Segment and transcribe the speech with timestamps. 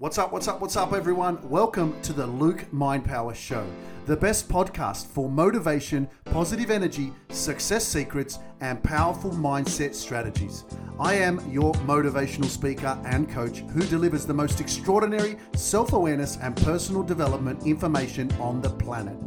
[0.00, 1.40] What's up, what's up, what's up, everyone?
[1.50, 3.66] Welcome to the Luke Mind Power Show,
[4.06, 10.66] the best podcast for motivation, positive energy, success secrets, and powerful mindset strategies.
[11.00, 16.56] I am your motivational speaker and coach who delivers the most extraordinary self awareness and
[16.58, 19.18] personal development information on the planet.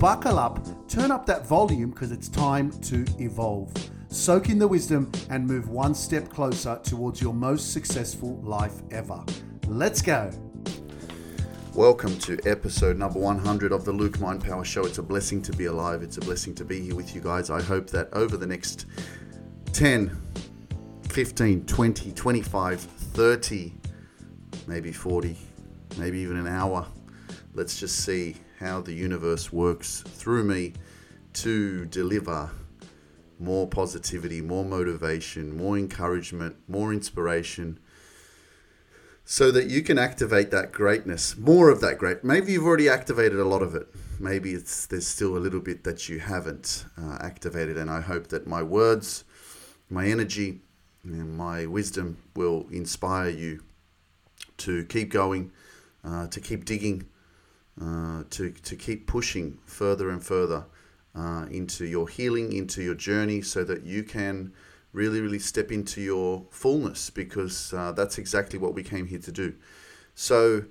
[0.00, 3.72] Buckle up, turn up that volume because it's time to evolve.
[4.08, 9.24] Soak in the wisdom and move one step closer towards your most successful life ever.
[9.68, 10.30] Let's go.
[11.74, 14.86] Welcome to episode number 100 of the Luke Mind Power Show.
[14.86, 16.04] It's a blessing to be alive.
[16.04, 17.50] It's a blessing to be here with you guys.
[17.50, 18.86] I hope that over the next
[19.72, 20.16] 10,
[21.08, 23.74] 15, 20, 25, 30,
[24.68, 25.36] maybe 40,
[25.98, 26.86] maybe even an hour,
[27.52, 30.74] let's just see how the universe works through me
[31.32, 32.48] to deliver
[33.40, 37.80] more positivity, more motivation, more encouragement, more inspiration
[39.28, 42.22] so that you can activate that greatness, more of that great.
[42.22, 43.88] Maybe you've already activated a lot of it.
[44.20, 48.28] Maybe it's there's still a little bit that you haven't uh, activated, and I hope
[48.28, 49.24] that my words,
[49.90, 50.60] my energy,
[51.02, 53.64] and my wisdom will inspire you
[54.58, 55.50] to keep going,
[56.04, 57.08] uh, to keep digging,
[57.82, 60.66] uh, to to keep pushing further and further
[61.16, 64.52] uh, into your healing, into your journey, so that you can
[64.96, 69.32] really, really step into your fullness because uh, that's exactly what we came here to
[69.32, 69.54] do.
[70.14, 70.64] So,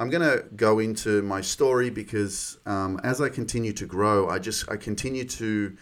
[0.00, 4.38] I'm going to go into my story because um, as I continue to grow, I
[4.38, 5.76] just I continue to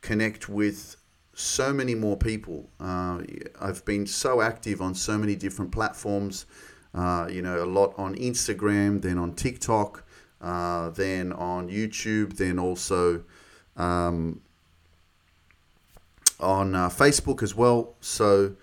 [0.00, 0.96] connect with
[1.34, 2.68] so many more people.
[2.80, 3.20] Uh,
[3.60, 6.46] I've been so active on so many different platforms.
[6.92, 10.04] Uh, you know, a lot on Instagram, then on TikTok,
[10.40, 13.22] uh, then on YouTube, then also
[13.76, 14.40] um,
[16.40, 17.94] on uh, Facebook as well.
[18.00, 18.56] So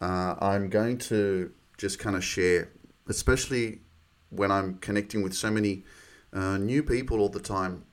[0.00, 2.70] uh, I'm going to just kind of share,
[3.08, 3.80] especially
[4.30, 5.84] when I'm connecting with so many
[6.32, 7.84] uh, new people all the time.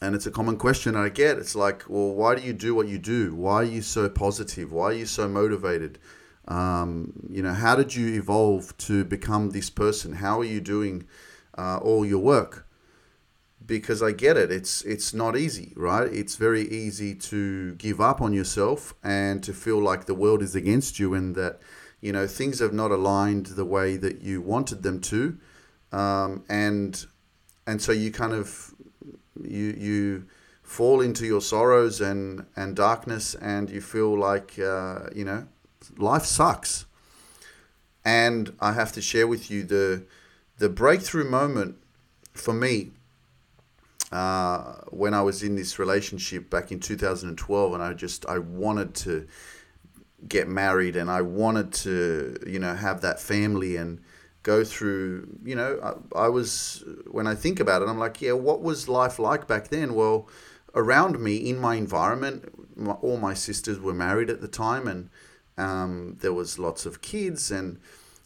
[0.00, 1.38] And it's a common question I get.
[1.38, 3.34] It's like, well, why do you do what you do?
[3.34, 4.72] Why are you so positive?
[4.72, 5.98] Why are you so motivated?
[6.46, 10.14] Um, you know, how did you evolve to become this person?
[10.14, 11.06] How are you doing
[11.56, 12.63] uh, all your work?
[13.66, 14.50] Because I get it.
[14.50, 16.12] It's it's not easy, right?
[16.12, 20.54] It's very easy to give up on yourself and to feel like the world is
[20.54, 21.60] against you and that
[22.00, 25.38] you know things have not aligned the way that you wanted them to,
[25.92, 27.06] um, and
[27.66, 28.74] and so you kind of
[29.42, 30.26] you you
[30.62, 35.46] fall into your sorrows and and darkness and you feel like uh, you know
[35.96, 36.86] life sucks.
[38.06, 40.04] And I have to share with you the
[40.58, 41.76] the breakthrough moment
[42.34, 42.90] for me
[44.14, 48.94] uh, when I was in this relationship back in 2012, and I just I wanted
[48.96, 49.26] to
[50.28, 54.00] get married, and I wanted to you know have that family and
[54.44, 58.32] go through you know I, I was when I think about it, I'm like, yeah,
[58.32, 59.94] what was life like back then?
[59.94, 60.28] Well,
[60.76, 65.10] around me in my environment, my, all my sisters were married at the time, and
[65.58, 67.80] um, there was lots of kids and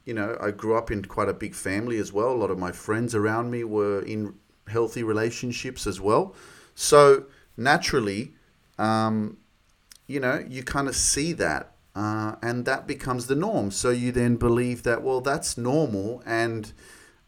[0.04, 2.32] you know, I grew up in quite a big family as well.
[2.32, 4.34] A lot of my friends around me were in
[4.68, 6.34] healthy relationships as well.
[6.74, 7.24] So
[7.56, 8.34] naturally,
[8.78, 9.38] um,
[10.06, 13.70] you know, you kind of see that, uh, and that becomes the norm.
[13.70, 16.72] So you then believe that, well, that's normal, and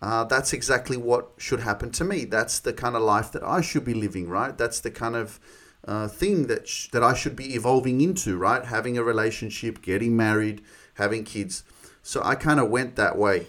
[0.00, 2.24] uh, that's exactly what should happen to me.
[2.24, 4.56] That's the kind of life that I should be living, right?
[4.56, 5.38] That's the kind of
[5.86, 8.64] uh, thing that sh- that I should be evolving into, right?
[8.64, 10.62] Having a relationship, getting married,
[10.94, 11.64] having kids.
[12.02, 13.46] So I kind of went that way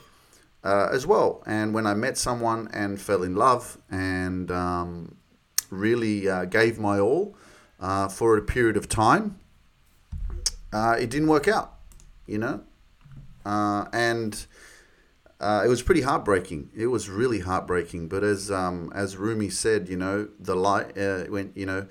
[0.63, 1.43] uh, as well.
[1.45, 5.15] And when I met someone and fell in love and um,
[5.69, 7.35] really uh, gave my all
[7.79, 9.39] uh, for a period of time,
[10.71, 11.73] uh, it didn't work out,
[12.27, 12.61] you know?
[13.45, 14.45] Uh, and
[15.39, 16.69] uh, it was pretty heartbreaking.
[16.75, 18.07] It was really heartbreaking.
[18.07, 20.95] But as um, as Rumi said, you know, the light
[21.29, 21.87] when you know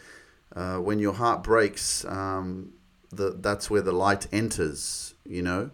[0.80, 2.72] when your heart breaks, um,
[3.10, 5.14] the that's where the light enters.
[5.26, 5.70] You know,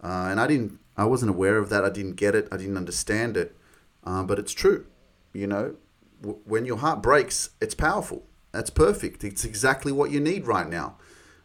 [0.00, 1.82] and I didn't I wasn't aware of that.
[1.82, 2.46] I didn't get it.
[2.52, 3.56] I didn't understand it.
[4.04, 4.86] Um, but it's true.
[5.32, 5.76] You know,
[6.20, 8.26] w- when your heart breaks, it's powerful.
[8.52, 9.24] That's perfect.
[9.24, 10.96] It's exactly what you need right now.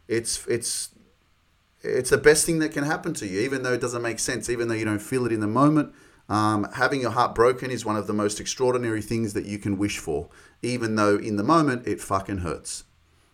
[0.09, 0.89] It's it's
[1.81, 4.49] it's the best thing that can happen to you, even though it doesn't make sense,
[4.49, 5.93] even though you don't feel it in the moment.
[6.27, 9.77] Um, having your heart broken is one of the most extraordinary things that you can
[9.77, 10.27] wish for,
[10.63, 12.83] even though in the moment it fucking hurts.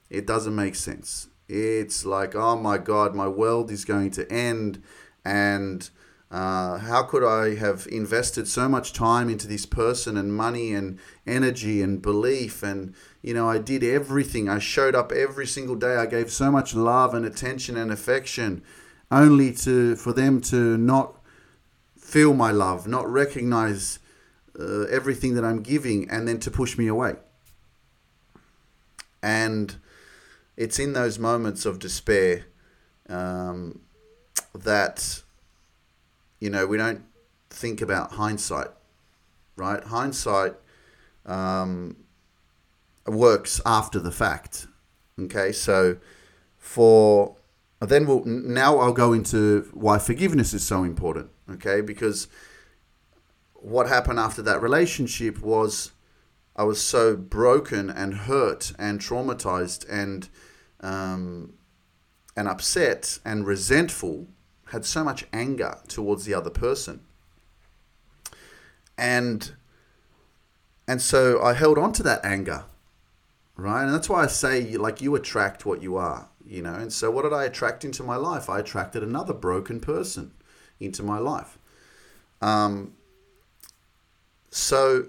[0.10, 1.30] It doesn't make sense.
[1.48, 4.84] It's like, oh my God, my world is going to end.
[5.24, 5.90] And
[6.32, 10.98] uh, how could I have invested so much time into this person and money and
[11.28, 12.64] energy and belief?
[12.64, 14.48] And, you know, I did everything.
[14.48, 15.98] I showed up every single day.
[15.98, 18.64] I gave so much love and attention and affection
[19.12, 21.20] only to for them to not
[21.98, 24.00] feel my love, not recognize
[24.58, 27.16] uh, everything that I'm giving, and then to push me away.
[29.22, 29.76] And
[30.56, 32.46] it's in those moments of despair
[33.10, 33.82] um,
[34.56, 35.22] that,
[36.42, 37.04] you know, we don't
[37.50, 38.68] think about hindsight,
[39.56, 39.82] right?
[39.82, 40.56] Hindsight
[41.26, 41.96] um,
[43.08, 44.68] works after the fact.
[45.18, 45.98] Okay, so
[46.58, 47.36] for
[47.80, 51.30] then we'll now I'll go into why forgiveness is so important.
[51.50, 52.28] Okay, because
[53.54, 55.92] what happened after that relationship was
[56.56, 60.28] I was so broken and hurt and traumatized and
[60.80, 61.54] um,
[62.36, 64.28] and upset and resentful,
[64.72, 67.02] had so much anger towards the other person,
[68.98, 69.52] and
[70.88, 72.66] and so I held on to that anger,
[73.56, 73.84] right?
[73.84, 76.74] And that's why I say like you attract what you are, you know.
[76.74, 78.50] And so what did I attract into my life?
[78.50, 80.32] I attracted another broken person
[80.80, 81.58] into my life.
[82.42, 82.94] Um,
[84.50, 85.08] so,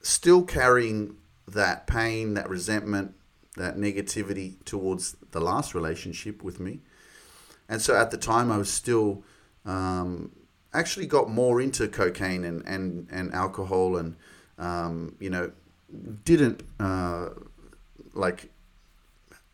[0.00, 1.16] still carrying
[1.46, 3.14] that pain, that resentment,
[3.56, 6.80] that negativity towards the last relationship with me.
[7.68, 9.22] And so at the time, I was still
[9.64, 10.32] um,
[10.72, 14.16] actually got more into cocaine and, and, and alcohol and,
[14.58, 15.52] um, you know,
[16.24, 17.30] didn't uh,
[18.14, 18.50] like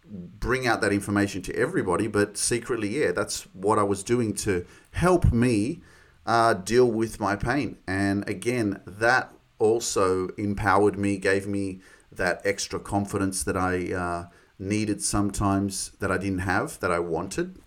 [0.05, 4.67] bring out that information to everybody, but secretly, yeah, that's what I was doing to
[4.93, 5.81] help me
[6.27, 7.79] uh, deal with my pain.
[7.87, 11.81] And again, that also empowered me, gave me
[12.11, 14.27] that extra confidence that I uh,
[14.59, 17.59] needed sometimes that I didn't have, that I wanted,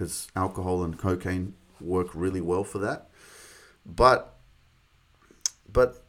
[0.00, 3.10] because alcohol and cocaine work really well for that.
[3.84, 4.34] But,
[5.70, 6.02] but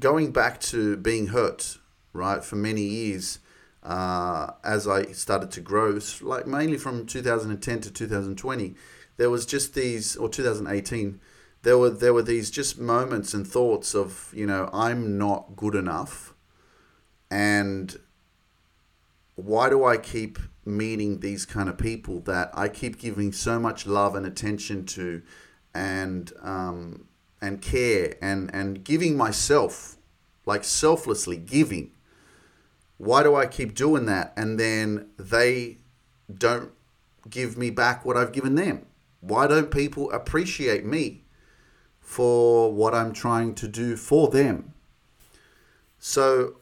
[0.00, 1.78] going back to being hurt,
[2.12, 3.38] right, for many years,
[3.84, 8.74] uh, as I started to grow, like mainly from 2010 to 2020,
[9.18, 11.20] there was just these, or 2018,
[11.62, 15.76] there were there were these just moments and thoughts of you know I'm not good
[15.76, 16.34] enough,
[17.30, 17.96] and
[19.36, 23.86] why do I keep meeting these kind of people that I keep giving so much
[23.86, 25.22] love and attention to,
[25.74, 27.06] and um,
[27.40, 29.96] and care and and giving myself
[30.46, 31.92] like selflessly giving.
[32.98, 35.78] Why do I keep doing that and then they
[36.32, 36.70] don't
[37.28, 38.86] give me back what I've given them?
[39.20, 41.22] Why don't people appreciate me
[42.00, 44.72] for what I'm trying to do for them?
[45.98, 46.56] So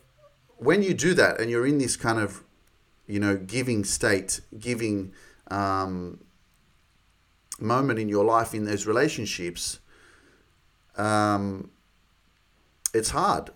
[0.57, 2.45] when you do that and you're in this kind of,
[3.11, 5.13] you know, giving state, giving
[5.51, 6.21] um,
[7.59, 9.81] moment in your life in those relationships,
[10.97, 11.71] um,
[12.95, 13.51] it's hard.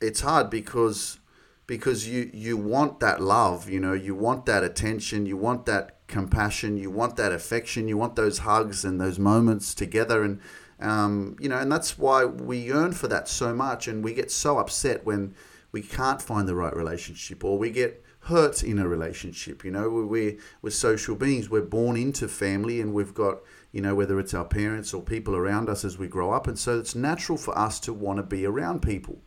[0.00, 1.18] It's hard because
[1.66, 5.98] because you you want that love, you know, you want that attention, you want that
[6.06, 10.40] compassion, you want that affection, you want those hugs and those moments together, and
[10.80, 14.30] um, you know, and that's why we yearn for that so much, and we get
[14.30, 15.34] so upset when
[15.70, 19.64] we can't find the right relationship, or we get hurt in a relationship.
[19.64, 21.50] You know, we're we're social beings.
[21.50, 23.38] We're born into family, and we've got
[23.72, 26.58] you know whether it's our parents or people around us as we grow up, and
[26.58, 29.20] so it's natural for us to want to be around people.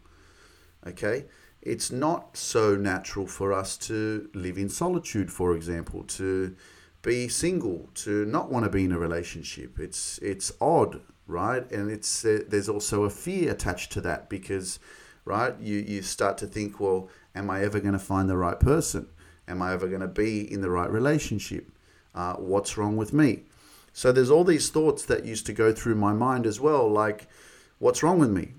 [0.88, 1.25] Okay
[1.65, 6.56] it's not so natural for us to live in solitude, for example, to
[7.01, 9.80] be single, to not want to be in a relationship.
[9.80, 11.69] It's it's odd, right?
[11.71, 14.80] And it's uh, there's also a fear attached to that because,
[15.25, 15.56] right?
[15.59, 19.07] You you start to think, well, am I ever going to find the right person?
[19.47, 21.71] Am I ever going to be in the right relationship?
[22.13, 23.44] Uh, what's wrong with me?
[23.94, 27.27] So there's all these thoughts that used to go through my mind as well, like,
[27.80, 28.54] what's wrong with me?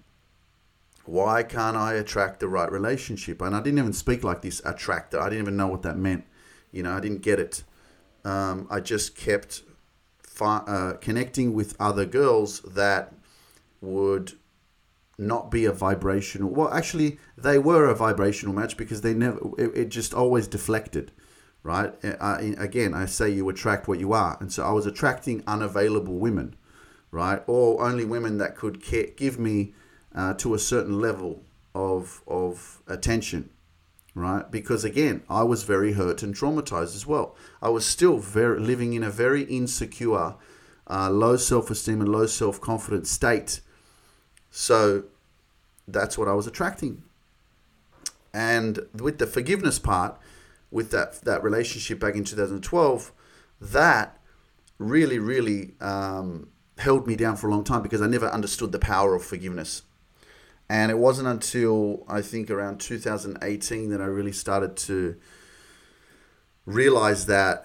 [1.04, 3.40] Why can't I attract the right relationship?
[3.40, 5.14] And I didn't even speak like this, attract.
[5.14, 6.24] I didn't even know what that meant.
[6.72, 7.64] You know, I didn't get it
[8.26, 9.62] um, I just kept
[10.20, 13.14] fi- uh, connecting with other girls that
[13.80, 14.32] would
[15.18, 16.50] not be a vibrational.
[16.50, 19.38] Well, actually, they were a vibrational match because they never.
[19.58, 21.12] It, it just always deflected,
[21.62, 21.94] right?
[22.04, 26.18] Uh, again, I say you attract what you are, and so I was attracting unavailable
[26.18, 26.56] women,
[27.10, 29.74] right, or only women that could care, give me
[30.14, 31.42] uh, to a certain level
[31.74, 33.50] of of attention
[34.16, 34.50] right?
[34.50, 37.36] Because again, I was very hurt and traumatized as well.
[37.62, 40.34] I was still very living in a very insecure,
[40.88, 43.60] uh, low self esteem and low self confidence state.
[44.58, 45.04] So
[45.86, 47.02] that's what I was attracting.
[48.32, 50.18] And with the forgiveness part,
[50.70, 53.12] with that that relationship back in 2012,
[53.60, 54.18] that
[54.78, 56.48] really, really um,
[56.78, 59.82] held me down for a long time because I never understood the power of forgiveness.
[60.70, 65.16] And it wasn't until I think around 2018 that I really started to
[66.64, 67.64] realize that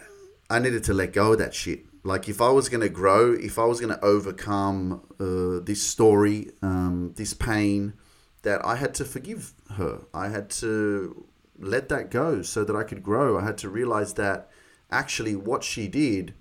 [0.50, 1.86] I needed to let go of that shit.
[2.04, 5.82] Like if I was going to grow, if I was going to overcome uh, this
[5.82, 7.94] story, um, this pain,
[8.42, 10.02] that I had to forgive her.
[10.14, 11.26] I had to
[11.60, 13.38] let that go so that I could grow.
[13.38, 14.50] I had to realize that
[14.90, 16.34] actually what she did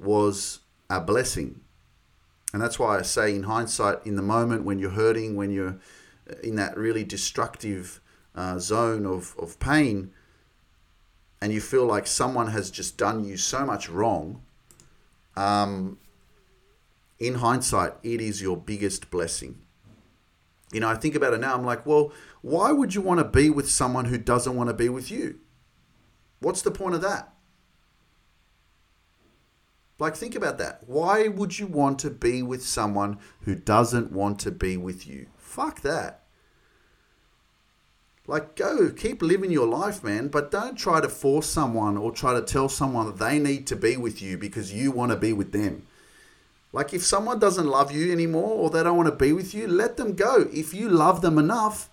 [0.00, 1.60] was a blessing.
[2.52, 5.78] And that's why I say, in hindsight, in the moment when you're hurting, when you're
[6.42, 8.00] in that really destructive
[8.34, 10.12] uh, zone of, of pain,
[11.40, 14.42] and you feel like someone has just done you so much wrong,
[15.36, 15.98] um,
[17.18, 19.58] in hindsight, it is your biggest blessing.
[20.72, 23.24] You know, I think about it now, I'm like, well, why would you want to
[23.24, 25.38] be with someone who doesn't want to be with you?
[26.40, 27.32] What's the point of that?
[29.98, 30.82] Like, think about that.
[30.86, 35.28] Why would you want to be with someone who doesn't want to be with you?
[35.36, 36.21] Fuck that.
[38.26, 42.34] Like, go, keep living your life, man, but don't try to force someone or try
[42.34, 45.32] to tell someone that they need to be with you because you want to be
[45.32, 45.86] with them.
[46.72, 49.66] Like, if someone doesn't love you anymore or they don't want to be with you,
[49.66, 50.48] let them go.
[50.52, 51.90] If you love them enough,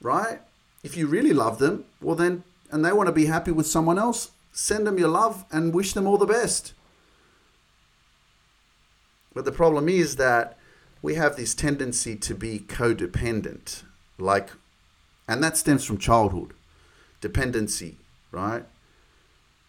[0.00, 0.40] right?
[0.84, 3.98] If you really love them, well, then, and they want to be happy with someone
[3.98, 6.74] else, send them your love and wish them all the best.
[9.34, 10.56] But the problem is that
[11.02, 13.82] we have this tendency to be codependent.
[14.18, 14.50] Like,
[15.28, 16.52] and that stems from childhood
[17.20, 17.96] dependency,
[18.30, 18.64] right?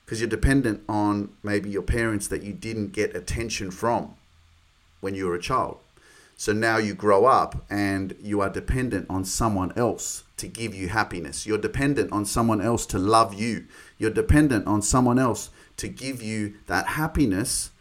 [0.05, 4.15] Because you're dependent on maybe your parents that you didn't get attention from
[5.01, 5.77] when you were a child.
[6.37, 10.89] So now you grow up and you are dependent on someone else to give you
[10.89, 11.47] happiness.
[11.47, 13.65] You're dependent on someone else to love you.
[13.97, 17.71] You're dependent on someone else to give you that happiness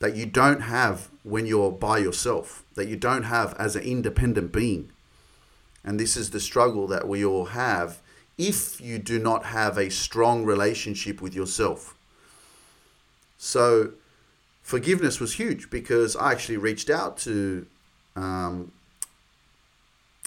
[0.00, 4.52] that you don't have when you're by yourself, that you don't have as an independent
[4.52, 4.90] being.
[5.84, 8.00] And this is the struggle that we all have
[8.38, 11.94] if you do not have a strong relationship with yourself.
[13.38, 13.92] So,
[14.62, 17.66] forgiveness was huge because I actually reached out to
[18.16, 18.72] um,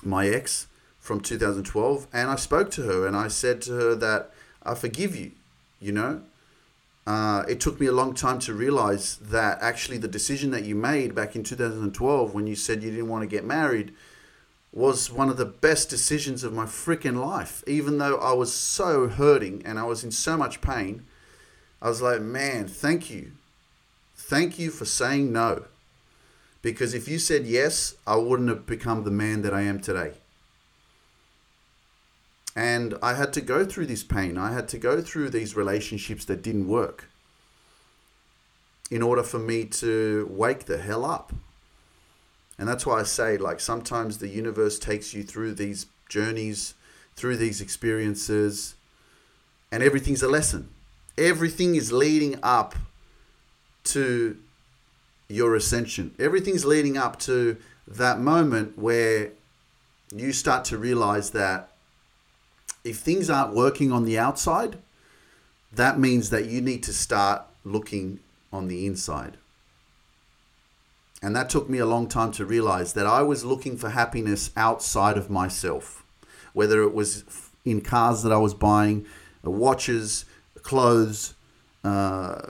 [0.03, 0.67] my ex
[0.99, 4.31] from 2012 and I spoke to her and I said to her that
[4.63, 5.31] I forgive you,
[5.79, 6.21] you know.
[7.07, 10.75] Uh, it took me a long time to realize that actually the decision that you
[10.75, 13.93] made back in 2012 when you said you didn't want to get married
[14.77, 17.63] was one of the best decisions of my freaking life.
[17.65, 21.03] Even though I was so hurting and I was in so much pain,
[21.81, 23.31] I was like, man, thank you.
[24.15, 25.63] Thank you for saying no.
[26.61, 30.13] Because if you said yes, I wouldn't have become the man that I am today.
[32.55, 34.37] And I had to go through this pain.
[34.37, 37.05] I had to go through these relationships that didn't work
[38.91, 41.33] in order for me to wake the hell up
[42.57, 46.73] and that's why I say, like, sometimes the universe takes you through these journeys,
[47.15, 48.75] through these experiences,
[49.71, 50.69] and everything's a lesson.
[51.17, 52.75] Everything is leading up
[53.85, 54.37] to
[55.27, 56.13] your ascension.
[56.19, 59.31] Everything's leading up to that moment where
[60.15, 61.69] you start to realize that
[62.83, 64.77] if things aren't working on the outside,
[65.73, 68.19] that means that you need to start looking
[68.51, 69.37] on the inside.
[71.21, 74.51] And that took me a long time to realize that I was looking for happiness
[74.55, 76.03] outside of myself,
[76.53, 77.23] whether it was
[77.65, 79.05] in cars that I was buying,
[79.45, 80.25] uh, watches,
[80.61, 81.33] clothes,
[81.83, 82.49] uh,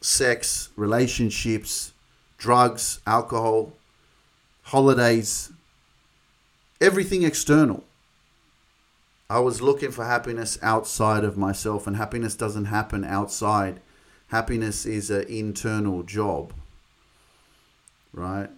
[0.00, 1.92] sex, relationships,
[2.38, 3.72] drugs, alcohol,
[4.62, 5.50] holidays,
[6.80, 7.82] everything external.
[9.28, 13.80] I was looking for happiness outside of myself, and happiness doesn't happen outside.
[14.28, 16.52] Happiness is an internal job
[18.14, 18.48] right?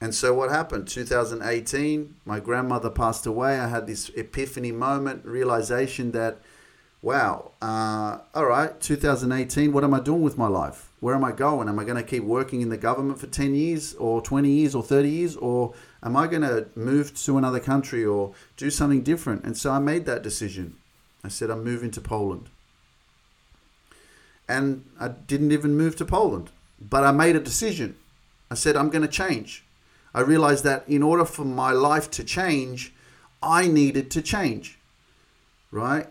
[0.00, 0.88] And so what happened?
[0.88, 3.58] 2018, my grandmother passed away.
[3.58, 6.38] I had this epiphany moment, realization that,
[7.02, 10.90] wow, uh, all right, 2018, what am I doing with my life?
[11.00, 11.68] Where am I going?
[11.68, 14.74] Am I going to keep working in the government for 10 years or 20 years
[14.74, 15.36] or 30 years?
[15.36, 19.44] Or am I going to move to another country or do something different?
[19.44, 20.76] And so I made that decision.
[21.22, 22.48] I said, I'm moving to Poland.
[24.48, 26.50] And I didn't even move to Poland.
[26.80, 27.96] But I made a decision.
[28.50, 29.64] I said, I'm going to change.
[30.14, 32.92] I realized that in order for my life to change,
[33.42, 34.78] I needed to change.
[35.70, 36.08] Right?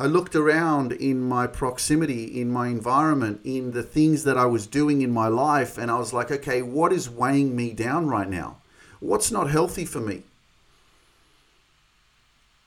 [0.00, 4.68] I looked around in my proximity, in my environment, in the things that I was
[4.68, 8.28] doing in my life, and I was like, okay, what is weighing me down right
[8.28, 8.58] now?
[9.00, 10.22] What's not healthy for me?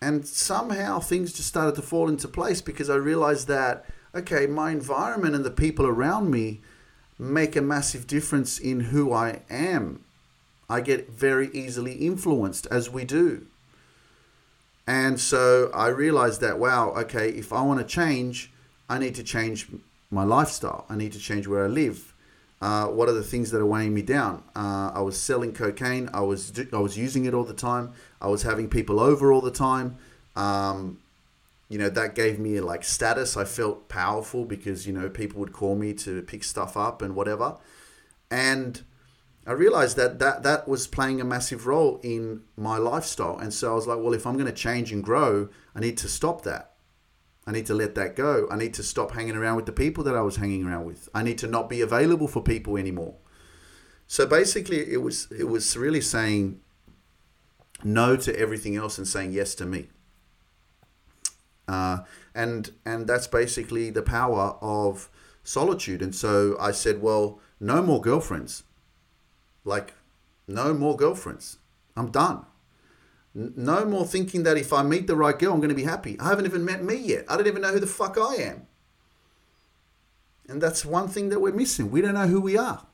[0.02, 4.72] And somehow things just started to fall into place because I realized that, okay, my
[4.72, 6.60] environment and the people around me
[7.22, 10.04] make a massive difference in who I am.
[10.68, 13.46] I get very easily influenced, as we do.
[14.88, 18.52] And so I realized that, wow, okay, if I want to change,
[18.90, 19.68] I need to change
[20.10, 20.86] my lifestyle.
[20.90, 22.14] I need to change where I live.
[22.60, 24.44] Uh, what are the things that are weighing me down?
[24.56, 26.10] Uh, I was selling cocaine.
[26.14, 27.94] I was I was using it all the time.
[28.20, 29.98] I was having people over all the time.
[30.36, 31.00] Um,
[31.72, 33.38] you know that gave me like status.
[33.38, 37.16] I felt powerful because you know people would call me to pick stuff up and
[37.16, 37.58] whatever.
[38.30, 38.82] And
[39.48, 43.38] I realized that that that was playing a massive role in my lifestyle.
[43.38, 45.98] And so I was like, well, if I'm going to change and grow, I need
[46.00, 46.74] to stop that.
[47.48, 48.48] I need to let that go.
[48.52, 51.08] I need to stop hanging around with the people that I was hanging around with.
[51.14, 53.16] I need to not be available for people anymore.
[54.08, 56.60] So basically, it was it was really saying
[57.82, 59.88] no to everything else and saying yes to me.
[61.72, 62.04] Uh,
[62.36, 65.10] and and that's basically the power of
[65.44, 66.02] solitude.
[66.02, 68.64] And so I said, well, no more girlfriends.
[69.64, 69.94] Like,
[70.48, 71.60] no more girlfriends.
[71.96, 72.46] I'm done.
[73.34, 76.20] No more thinking that if I meet the right girl, I'm going to be happy.
[76.20, 77.26] I haven't even met me yet.
[77.30, 78.68] I don't even know who the fuck I am.
[80.50, 81.90] And that's one thing that we're missing.
[81.90, 82.86] We don't know who we are.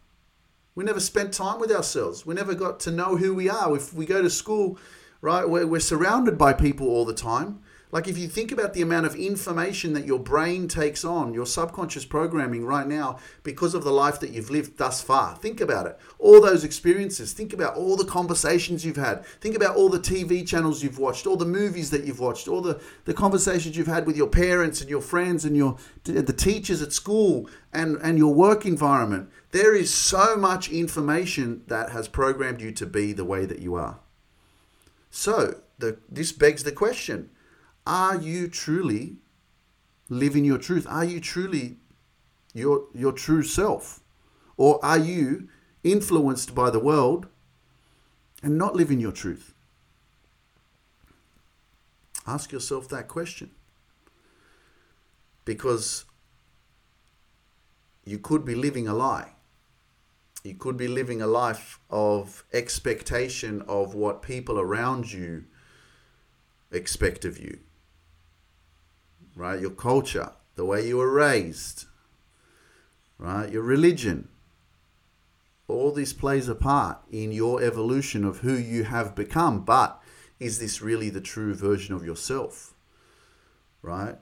[0.76, 2.28] We never spent time with ourselves.
[2.28, 3.76] We never got to know who we are.
[3.76, 4.78] If we go to school,
[5.22, 7.62] right, we're, we're surrounded by people all the time.
[7.98, 11.48] Like if you think about the amount of information that your brain takes on, your
[11.48, 15.88] subconscious programming right now, because of the life that you've lived thus far, think about
[15.88, 15.98] it.
[16.20, 20.48] All those experiences, think about all the conversations you've had, think about all the TV
[20.48, 24.06] channels you've watched, all the movies that you've watched, all the, the conversations you've had
[24.06, 28.32] with your parents and your friends and your the teachers at school and, and your
[28.32, 29.28] work environment.
[29.50, 33.74] There is so much information that has programmed you to be the way that you
[33.74, 34.02] are.
[35.10, 37.32] So the, this begs the question
[37.88, 39.16] are you truly
[40.10, 40.86] living your truth?
[40.90, 41.78] Are you truly
[42.54, 44.02] your, your true self?
[44.58, 45.48] Or are you
[45.84, 47.28] influenced by the world
[48.44, 49.54] and not living your truth?
[52.28, 53.52] Ask yourself that question.
[55.46, 56.04] Because
[58.04, 59.32] you could be living a lie.
[60.44, 65.46] You could be living a life of expectation of what people around you
[66.70, 67.60] expect of you
[69.38, 69.60] right?
[69.60, 71.86] Your culture, the way you were raised,
[73.18, 73.50] right?
[73.50, 74.28] Your religion.
[75.68, 79.64] All this plays a part in your evolution of who you have become.
[79.64, 80.02] But
[80.40, 82.74] is this really the true version of yourself?
[83.82, 84.16] Right?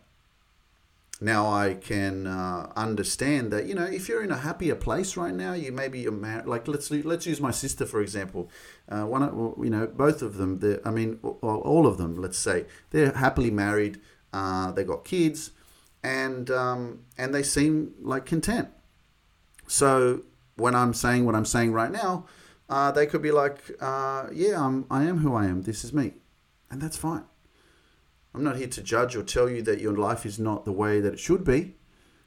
[1.21, 5.33] Now I can uh, understand that you know if you're in a happier place right
[5.33, 6.45] now, you maybe you're married.
[6.45, 8.49] Like let's let's use my sister for example.
[8.89, 9.21] Uh, one
[9.63, 10.59] you know both of them.
[10.83, 12.17] I mean all of them.
[12.17, 14.01] Let's say they're happily married
[14.35, 15.51] uh, they got kids,
[16.03, 18.67] and um, and they seem like content.
[19.65, 20.23] So
[20.57, 22.25] when I'm saying what I'm saying right now,
[22.69, 25.61] uh, they could be like, uh, "Yeah, I'm, I am who I am.
[25.61, 26.15] This is me,"
[26.69, 27.23] and that's fine.
[28.33, 30.99] I'm not here to judge or tell you that your life is not the way
[30.99, 31.75] that it should be.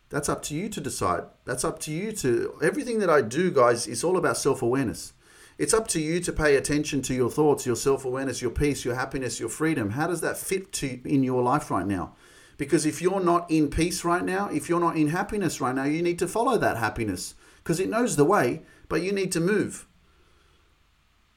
[0.08, 1.24] That's up to you to decide.
[1.44, 2.58] That's up to you to.
[2.62, 5.12] Everything that I do, guys, is all about self awareness.
[5.58, 8.84] It's up to you to pay attention to your thoughts, your self awareness, your peace,
[8.84, 9.90] your happiness, your freedom.
[9.90, 12.14] How does that fit to in your life right now?
[12.56, 15.84] Because if you're not in peace right now, if you're not in happiness right now,
[15.84, 19.40] you need to follow that happiness because it knows the way, but you need to
[19.40, 19.86] move.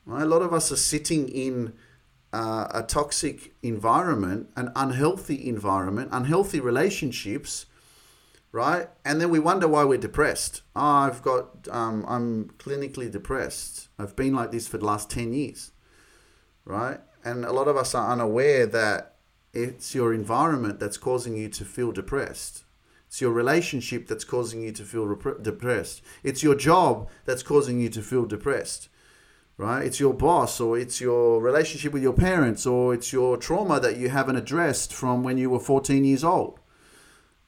[0.06, 0.22] Right?
[0.22, 1.74] A lot of us are sitting in
[2.32, 7.66] uh, a toxic environment, an unhealthy environment, unhealthy relationships
[8.52, 8.90] right?
[9.06, 10.62] And then we wonder why we're depressed.
[10.76, 13.90] Oh, I've got, um, I'm clinically depressed.
[13.98, 15.72] I've been like this for the last 10 years,
[16.66, 17.00] right?
[17.24, 19.16] And a lot of us are unaware that
[19.54, 22.64] it's your environment that's causing you to feel depressed.
[23.08, 26.02] It's your relationship that's causing you to feel rep- depressed.
[26.24, 28.88] It's your job that's causing you to feel depressed,
[29.58, 29.84] right?
[29.86, 33.98] It's your boss, or it's your relationship with your parents, or it's your trauma that
[33.98, 36.61] you haven't addressed from when you were 14 years old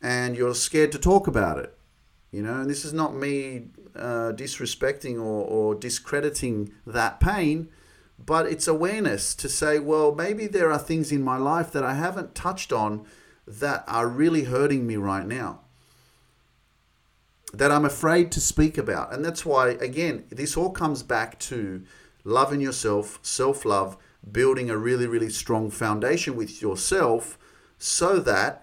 [0.04, 1.76] and you're scared to talk about it.
[2.32, 7.70] You know, and this is not me uh, disrespecting or, or discrediting that pain,
[8.24, 11.94] but it's awareness to say, well, maybe there are things in my life that I
[11.94, 13.06] haven't touched on
[13.48, 15.62] that are really hurting me right now,
[17.54, 19.14] that I'm afraid to speak about.
[19.14, 21.84] And that's why, again, this all comes back to
[22.24, 23.96] loving yourself, self love,
[24.30, 27.38] building a really, really strong foundation with yourself
[27.78, 28.63] so that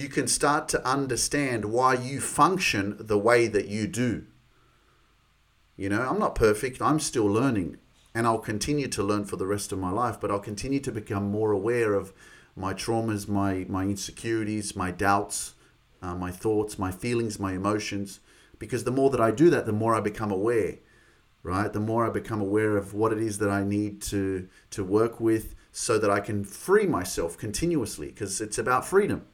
[0.00, 4.24] you can start to understand why you function the way that you do.
[5.76, 7.78] You know, I'm not perfect, I'm still learning,
[8.14, 10.92] and I'll continue to learn for the rest of my life, but I'll continue to
[10.92, 12.12] become more aware of
[12.56, 15.54] my traumas, my, my insecurities, my doubts,
[16.02, 18.20] uh, my thoughts, my feelings, my emotions.
[18.58, 20.78] Because the more that I do that, the more I become aware,
[21.44, 21.72] right?
[21.72, 25.20] The more I become aware of what it is that I need to, to work
[25.20, 29.26] with so that I can free myself continuously, because it's about freedom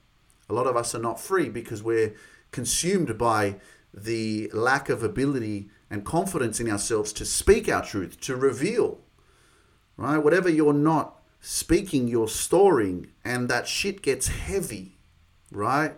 [0.48, 2.14] a lot of us are not free because we're
[2.50, 3.56] consumed by
[3.92, 8.98] the lack of ability and confidence in ourselves to speak our truth, to reveal,
[9.96, 10.18] right?
[10.18, 14.96] Whatever you're not speaking, you're storing, and that shit gets heavy,
[15.50, 15.94] right?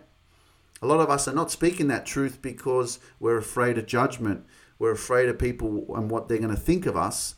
[0.81, 4.45] A lot of us are not speaking that truth because we're afraid of judgment.
[4.77, 7.35] We're afraid of people and what they're going to think of us.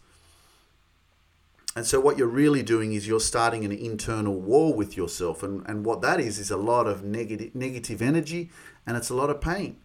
[1.80, 5.42] And so, what you're really doing is you're starting an internal war with yourself.
[5.44, 8.50] And, and what that is, is a lot of negative, negative energy
[8.86, 9.78] and it's a lot of pain.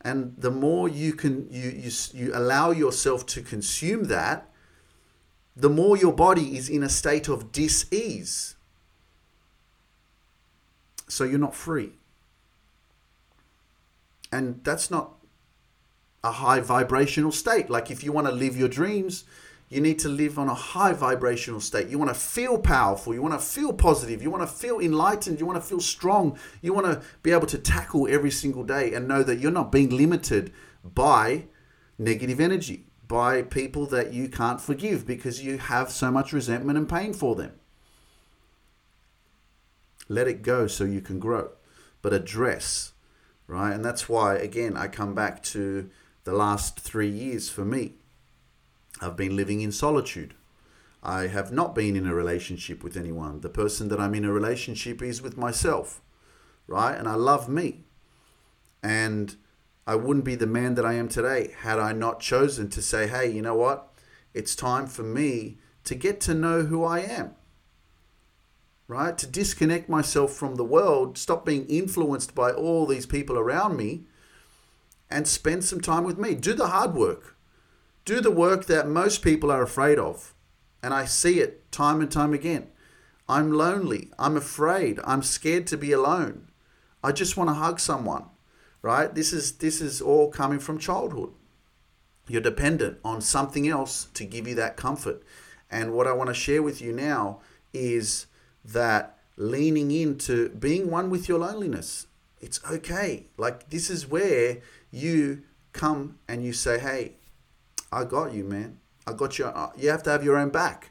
[0.00, 4.48] And the more you can you, you, you allow yourself to consume that,
[5.54, 8.56] the more your body is in a state of dis-ease.
[11.08, 11.92] So you're not free.
[14.32, 15.12] And that's not
[16.24, 17.68] a high vibrational state.
[17.68, 19.24] Like if you want to live your dreams,
[19.68, 21.88] you need to live on a high vibrational state.
[21.88, 23.12] You want to feel powerful.
[23.12, 24.22] You want to feel positive.
[24.22, 25.38] You want to feel enlightened.
[25.38, 26.38] You want to feel strong.
[26.62, 29.70] You want to be able to tackle every single day and know that you're not
[29.70, 30.52] being limited
[30.82, 31.44] by
[31.98, 36.88] negative energy, by people that you can't forgive because you have so much resentment and
[36.88, 37.52] pain for them.
[40.08, 41.50] Let it go so you can grow,
[42.00, 42.92] but address,
[43.46, 43.74] right?
[43.74, 45.90] And that's why, again, I come back to
[46.24, 47.96] the last three years for me
[49.00, 50.34] I've been living in solitude.
[51.02, 53.40] I have not been in a relationship with anyone.
[53.40, 56.00] The person that I'm in a relationship is with myself,
[56.66, 56.96] right?
[56.96, 57.84] And I love me.
[58.82, 59.36] And
[59.86, 63.06] I wouldn't be the man that I am today had I not chosen to say,
[63.06, 63.92] hey, you know what?
[64.34, 67.34] It's time for me to get to know who I am,
[68.86, 69.16] right?
[69.16, 74.04] To disconnect myself from the world, stop being influenced by all these people around me,
[75.10, 76.34] and spend some time with me.
[76.34, 77.34] Do the hard work
[78.08, 80.32] do the work that most people are afraid of.
[80.82, 82.68] And I see it time and time again.
[83.28, 84.10] I'm lonely.
[84.18, 84.98] I'm afraid.
[85.04, 86.48] I'm scared to be alone.
[87.04, 88.24] I just want to hug someone.
[88.80, 89.14] Right?
[89.14, 91.32] This is this is all coming from childhood.
[92.28, 95.22] You're dependent on something else to give you that comfort.
[95.70, 97.40] And what I want to share with you now
[97.74, 98.26] is
[98.64, 102.06] that leaning into being one with your loneliness.
[102.40, 103.26] It's okay.
[103.36, 104.58] Like this is where
[104.90, 105.42] you
[105.72, 107.17] come and you say, "Hey,
[107.90, 108.78] I got you, man.
[109.06, 109.46] I got you.
[109.46, 110.90] Uh, you have to have your own back,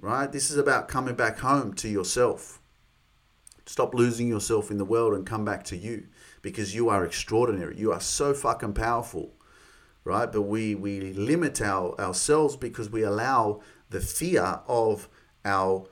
[0.00, 0.30] right?
[0.30, 2.60] This is about coming back home to yourself.
[3.66, 6.06] Stop losing yourself in the world and come back to you
[6.40, 7.76] because you are extraordinary.
[7.76, 9.34] You are so fucking powerful,
[10.04, 10.30] right?
[10.32, 15.08] But we we limit our ourselves because we allow the fear of
[15.44, 15.86] our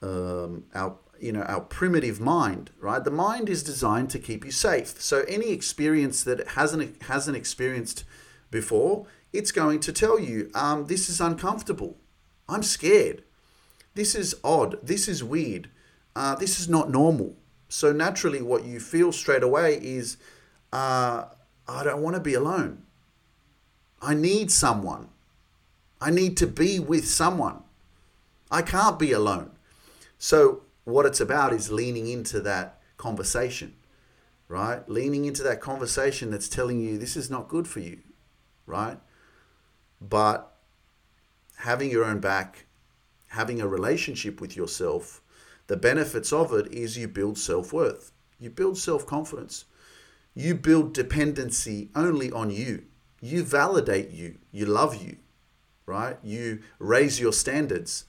[0.00, 4.52] um, our you know our primitive mind right the mind is designed to keep you
[4.52, 8.04] safe so any experience that it hasn't hasn't experienced
[8.52, 11.96] before it's going to tell you um, this is uncomfortable.
[12.48, 13.22] I'm scared.
[13.94, 14.78] This is odd.
[14.82, 15.70] This is weird.
[16.14, 17.36] Uh, this is not normal.
[17.68, 20.16] So naturally, what you feel straight away is
[20.72, 21.26] uh,
[21.66, 22.82] I don't want to be alone.
[24.00, 25.08] I need someone.
[26.00, 27.62] I need to be with someone.
[28.50, 29.50] I can't be alone.
[30.18, 33.74] So, what it's about is leaning into that conversation,
[34.48, 34.88] right?
[34.88, 37.98] Leaning into that conversation that's telling you this is not good for you,
[38.66, 38.98] right?
[40.00, 40.54] But
[41.56, 42.66] having your own back,
[43.28, 45.20] having a relationship with yourself,
[45.66, 49.64] the benefits of it is you build self worth, you build self confidence,
[50.34, 52.84] you build dependency only on you.
[53.20, 55.16] You validate you, you love you,
[55.86, 56.16] right?
[56.22, 58.04] You raise your standards,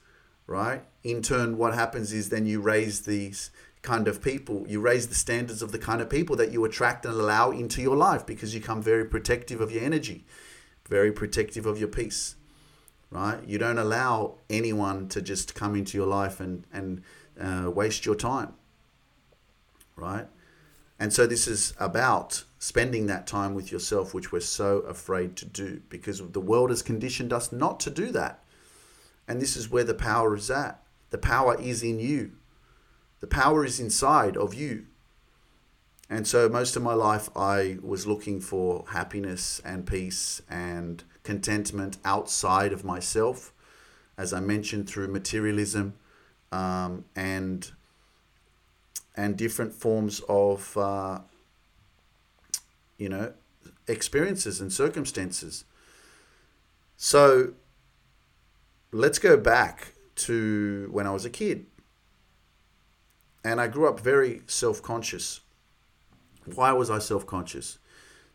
[0.46, 0.84] right?
[1.02, 3.50] In turn, what happens is then you raise these
[3.82, 7.04] kind of people, you raise the standards of the kind of people that you attract
[7.04, 10.24] and allow into your life because you become very protective of your energy
[10.90, 12.34] very protective of your peace,
[13.10, 13.38] right?
[13.46, 17.02] You don't allow anyone to just come into your life and, and
[17.40, 18.54] uh, waste your time,
[19.96, 20.26] right?
[20.98, 25.46] And so this is about spending that time with yourself, which we're so afraid to
[25.46, 28.44] do because the world has conditioned us not to do that.
[29.26, 30.82] And this is where the power is at.
[31.10, 32.32] The power is in you.
[33.20, 34.86] The power is inside of you.
[36.12, 41.98] And so most of my life, I was looking for happiness and peace and contentment
[42.04, 43.52] outside of myself,
[44.18, 45.94] as I mentioned, through materialism
[46.50, 47.70] um, and
[49.16, 51.20] and different forms of uh,
[52.98, 53.32] you know
[53.86, 55.64] experiences and circumstances.
[56.96, 57.52] So
[58.90, 61.66] let's go back to when I was a kid.
[63.44, 65.40] And I grew up very self conscious
[66.54, 67.78] why was I self conscious?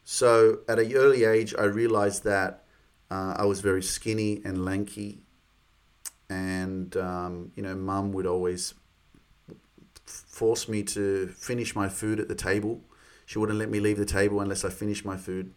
[0.04, 2.64] So at an early age, I realized that
[3.10, 5.24] uh, I was very skinny and lanky,
[6.30, 8.74] and um, you know, mum would always
[10.06, 12.82] force me to finish my food at the table.
[13.26, 15.54] She wouldn't let me leave the table unless I finished my food.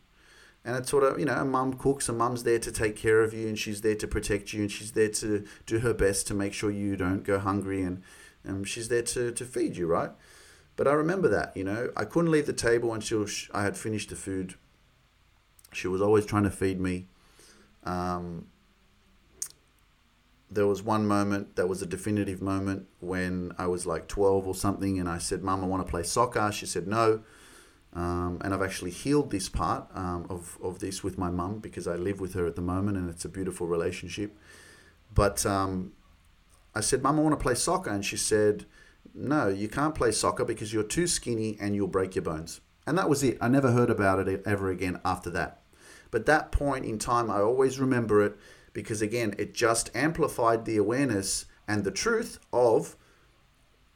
[0.65, 3.21] And it's sort of, you know, a mum cooks, a mum's there to take care
[3.23, 6.27] of you and she's there to protect you and she's there to do her best
[6.29, 8.03] to make sure you don't go hungry and,
[8.45, 10.11] and she's there to, to feed you, right?
[10.79, 14.11] But I remember that, you know, I couldn't leave the table until I had finished
[14.11, 14.55] the food.
[15.73, 17.09] She was always trying to feed me.
[17.83, 18.47] Um,
[20.49, 24.55] there was one moment that was a definitive moment when I was like 12 or
[24.55, 26.53] something, and I said, Mum, I want to play soccer.
[26.53, 27.23] She said, No.
[27.93, 31.89] Um, and I've actually healed this part um, of, of this with my mum because
[31.89, 34.39] I live with her at the moment and it's a beautiful relationship.
[35.13, 35.93] But um,
[36.73, 37.91] I said, Mum, I want to play soccer.
[37.91, 38.65] And she said,
[39.15, 42.61] No, you can't play soccer because you're too skinny and you'll break your bones.
[42.87, 43.39] And that was it.
[43.41, 45.63] I never heard about it ever again after that.
[46.11, 48.37] But that point in time, I always remember it
[48.73, 52.97] because again, it just amplified the awareness and the truth of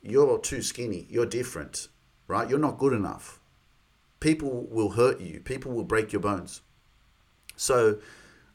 [0.02, 1.88] you're too skinny, you're different,
[2.26, 2.48] right?
[2.48, 3.40] You're not good enough.
[4.20, 6.60] People will hurt you, people will break your bones.
[7.56, 7.98] So,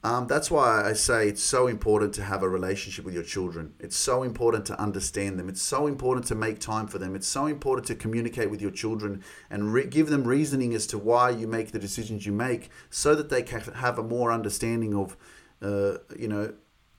[0.03, 3.73] um, that's why I say it's so important to have a relationship with your children.
[3.79, 5.49] It's so important to understand them.
[5.49, 7.15] It's so important to make time for them.
[7.15, 10.97] It's so important to communicate with your children and re- give them reasoning as to
[10.97, 14.93] why you make the decisions you make so that they can have a more understanding
[14.93, 15.17] of
[15.61, 16.53] uh, you know,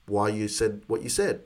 [0.07, 1.43] why you said what you said.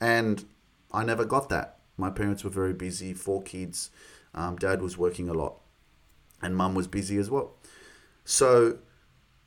[0.00, 0.44] And
[0.92, 1.78] I never got that.
[1.96, 3.90] My parents were very busy, four kids.
[4.34, 5.56] Um, dad was working a lot,
[6.40, 7.54] and mum was busy as well.
[8.24, 8.78] So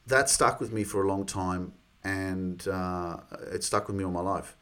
[0.08, 3.18] that stuck with me for a long time, and uh,
[3.52, 4.58] it stuck with me all my life.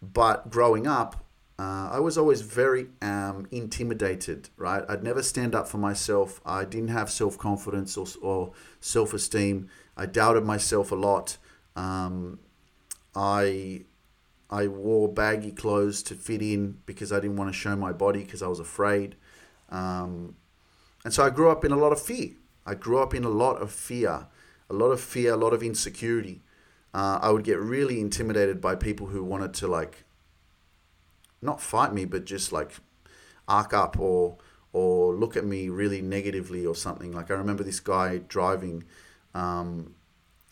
[0.00, 1.24] But growing up,
[1.58, 4.84] uh, I was always very um, intimidated, right?
[4.88, 6.40] I'd never stand up for myself.
[6.44, 9.68] I didn't have self confidence or, or self esteem.
[9.96, 11.38] I doubted myself a lot.
[11.74, 12.38] Um,
[13.14, 13.84] I
[14.50, 18.22] I wore baggy clothes to fit in because I didn't want to show my body
[18.22, 19.16] because I was afraid.
[19.70, 20.36] Um,
[21.04, 22.30] and so I grew up in a lot of fear.
[22.64, 24.26] I grew up in a lot of fear,
[24.68, 26.42] a lot of fear, a lot of insecurity.
[26.92, 30.04] Uh, I would get really intimidated by people who wanted to like
[31.42, 32.72] not fight me, but just like
[33.48, 34.38] arc up or
[34.72, 37.12] or look at me really negatively or something.
[37.12, 38.84] Like I remember this guy driving
[39.34, 39.94] um,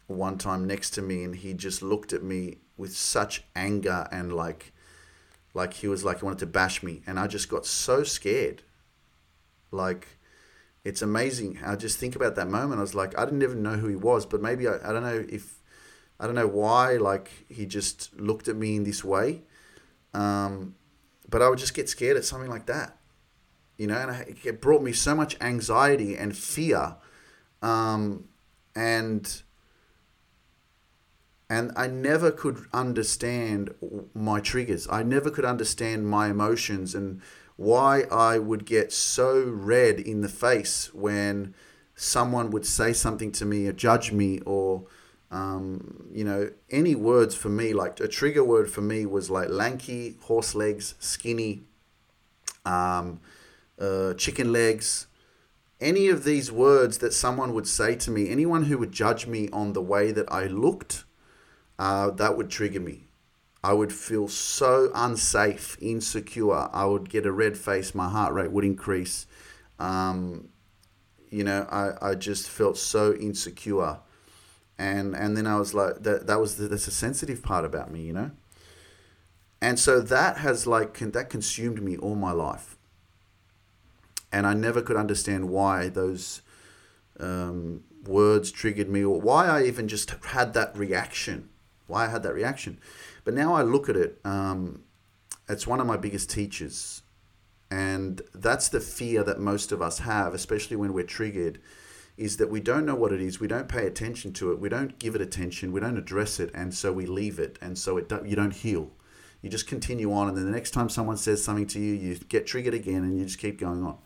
[0.06, 4.32] one time next to me and he just looked at me with such anger and
[4.32, 4.72] like
[5.52, 8.62] like he was like he wanted to bash me and I just got so scared.
[9.70, 10.18] Like
[10.84, 11.58] it's amazing.
[11.64, 12.78] I just think about that moment.
[12.78, 15.02] I was like, I didn't even know who he was, but maybe I, I don't
[15.02, 15.60] know if
[16.20, 19.42] I don't know why like he just looked at me in this way.
[20.12, 20.74] Um,
[21.28, 22.96] but I would just get scared at something like that.
[23.78, 26.96] You know, and it brought me so much anxiety and fear.
[27.62, 28.28] Um,
[28.76, 29.42] and
[31.50, 33.74] and I never could understand
[34.14, 34.86] my triggers.
[34.90, 37.20] I never could understand my emotions and
[37.56, 41.54] why I would get so red in the face when
[41.94, 44.84] someone would say something to me or judge me or
[45.30, 49.48] um, you know any words for me like a trigger word for me was like
[49.48, 51.62] lanky horse legs skinny
[52.64, 53.20] um,
[53.80, 55.06] uh, chicken legs
[55.80, 59.48] any of these words that someone would say to me anyone who would judge me
[59.52, 61.04] on the way that i looked
[61.78, 63.03] uh, that would trigger me.
[63.64, 66.68] I would feel so unsafe, insecure.
[66.70, 67.94] I would get a red face.
[67.94, 69.26] My heart rate would increase.
[69.78, 70.50] Um,
[71.30, 74.00] you know, I, I just felt so insecure.
[74.76, 77.90] And and then I was like, that, that was the, that's a sensitive part about
[77.90, 78.32] me, you know?
[79.62, 82.76] And so that has like, that consumed me all my life.
[84.30, 86.42] And I never could understand why those
[87.18, 91.48] um, words triggered me or why I even just had that reaction
[91.86, 92.78] why I had that reaction.
[93.24, 94.82] But now I look at it, um,
[95.48, 97.02] it's one of my biggest teachers.
[97.70, 101.58] And that's the fear that most of us have, especially when we're triggered,
[102.16, 103.40] is that we don't know what it is.
[103.40, 104.60] We don't pay attention to it.
[104.60, 105.72] We don't give it attention.
[105.72, 106.50] We don't address it.
[106.54, 107.58] And so we leave it.
[107.60, 108.92] And so it don't, you don't heal.
[109.42, 110.28] You just continue on.
[110.28, 113.18] And then the next time someone says something to you, you get triggered again and
[113.18, 113.98] you just keep going on.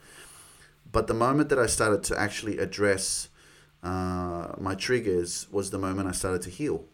[0.90, 3.28] But the moment that I started to actually address
[3.82, 6.84] uh, my triggers was the moment I started to heal.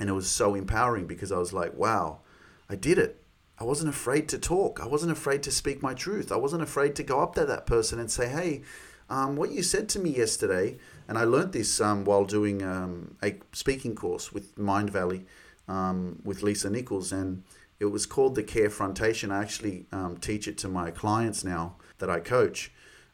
[0.00, 2.20] And it was so empowering because I was like, wow,
[2.68, 3.22] I did it.
[3.58, 4.80] I wasn't afraid to talk.
[4.82, 6.32] I wasn't afraid to speak my truth.
[6.32, 8.62] I wasn't afraid to go up to that person and say, hey,
[9.10, 13.16] um, what you said to me yesterday, and I learned this um, while doing um,
[13.22, 15.24] a speaking course with Mindvalley
[15.68, 17.42] um, with Lisa Nichols, and
[17.78, 19.30] it was called the Carefrontation.
[19.32, 22.72] I actually um, teach it to my clients now that I coach,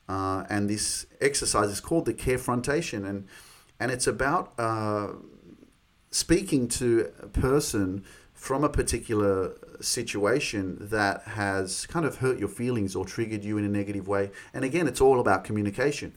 [0.09, 3.27] uh, and this exercise is called the Carefrontation, and
[3.81, 5.09] and it's about uh,
[6.11, 12.95] speaking to a person from a particular situation that has kind of hurt your feelings
[12.95, 14.31] or triggered you in a negative way.
[14.53, 16.15] And again, it's all about communication.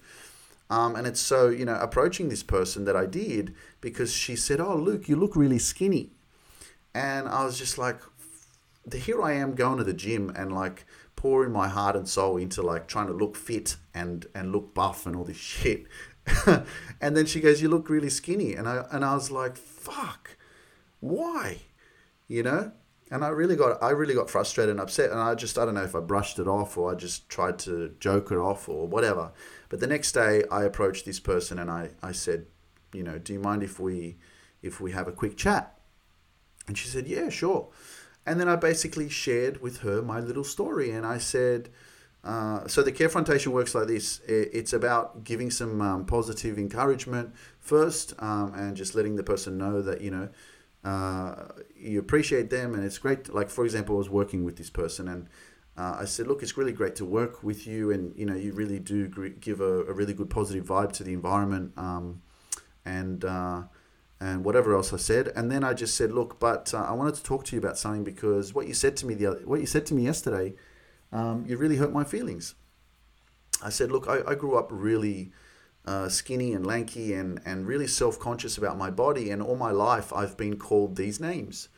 [0.69, 4.59] Um, and it's so, you know, approaching this person that I did because she said,
[4.59, 6.11] Oh, Luke, you look really skinny.
[6.93, 8.01] And I was just like,
[8.93, 12.61] here I am going to the gym and like pouring my heart and soul into
[12.61, 15.85] like trying to look fit and, and look buff and all this shit.
[17.01, 18.53] and then she goes, You look really skinny.
[18.53, 20.37] And I, and I was like, Fuck,
[20.99, 21.59] why?
[22.27, 22.71] You know?
[23.11, 25.73] and I really got I really got frustrated and upset and I just I don't
[25.73, 28.87] know if I brushed it off or I just tried to joke it off or
[28.87, 29.31] whatever
[29.69, 32.45] but the next day I approached this person and I, I said
[32.93, 34.17] you know do you mind if we
[34.61, 35.79] if we have a quick chat
[36.67, 37.69] and she said yeah sure
[38.25, 41.69] and then I basically shared with her my little story and I said
[42.23, 44.19] uh, so the Carefrontation works like this.
[44.27, 49.81] It's about giving some um, positive encouragement first um, and just letting the person know
[49.81, 50.29] that you know
[50.83, 53.33] uh, you appreciate them and it's great.
[53.33, 55.27] Like for example i was working with this person and
[55.77, 58.51] uh, i said look it's really great to work with you and you know you
[58.53, 59.07] really do
[59.39, 62.21] give a, a really good positive vibe to the environment um,
[62.85, 63.63] and uh,
[64.19, 65.31] and whatever else i said.
[65.35, 67.77] And then i just said look but uh, i wanted to talk to you about
[67.77, 70.53] something because what you said to me the other, what you said to me yesterday
[71.11, 72.55] um, you really hurt my feelings
[73.63, 75.31] i said look i, I grew up really
[75.85, 79.31] uh, skinny and lanky and, and really self conscious about my body.
[79.31, 81.69] And all my life, I've been called these names.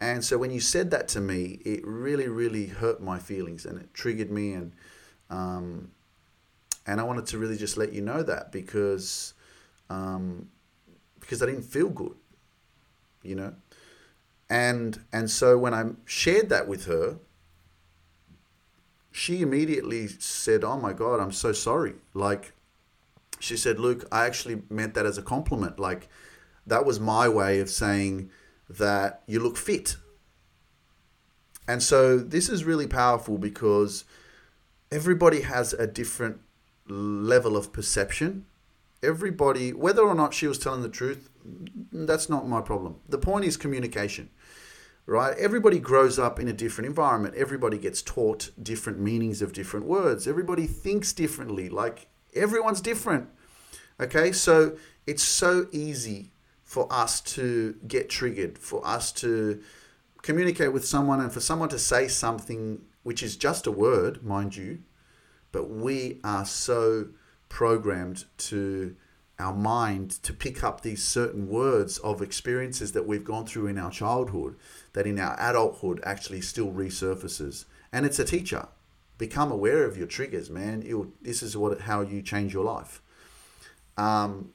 [0.00, 3.80] And so when you said that to me, it really, really hurt my feelings and
[3.80, 4.52] it triggered me.
[4.52, 4.72] And,
[5.28, 5.90] um,
[6.86, 9.34] and I wanted to really just let you know that because,
[9.90, 10.48] um,
[11.18, 12.16] because I didn't feel good,
[13.22, 13.54] you know?
[14.48, 17.18] And, and so when I shared that with her,
[19.12, 21.94] she immediately said, Oh my God, I'm so sorry.
[22.14, 22.52] Like,
[23.38, 25.78] she said, Luke, I actually meant that as a compliment.
[25.78, 26.08] Like,
[26.66, 28.30] that was my way of saying
[28.68, 29.96] that you look fit.
[31.66, 34.04] And so this is really powerful because
[34.90, 36.40] everybody has a different
[36.88, 38.46] level of perception.
[39.02, 41.30] Everybody, whether or not she was telling the truth,
[41.92, 42.96] that's not my problem.
[43.08, 44.30] The point is communication,
[45.06, 45.36] right?
[45.38, 47.34] Everybody grows up in a different environment.
[47.36, 50.28] Everybody gets taught different meanings of different words.
[50.28, 51.68] Everybody thinks differently.
[51.68, 53.28] Like Everyone's different.
[53.98, 56.32] Okay, so it's so easy
[56.64, 59.60] for us to get triggered, for us to
[60.22, 64.54] communicate with someone and for someone to say something which is just a word, mind
[64.56, 64.78] you,
[65.52, 67.08] but we are so
[67.48, 68.94] programmed to
[69.40, 73.78] our mind to pick up these certain words of experiences that we've gone through in
[73.78, 74.54] our childhood
[74.92, 77.64] that in our adulthood actually still resurfaces.
[77.92, 78.68] And it's a teacher
[79.20, 80.82] become aware of your triggers, man.
[80.82, 83.02] It'll, this is what how you change your life.
[83.98, 84.52] Um,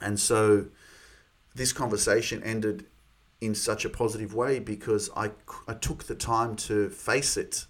[0.00, 0.66] and so
[1.54, 2.86] this conversation ended
[3.40, 5.32] in such a positive way because I,
[5.68, 7.66] I took the time to face it,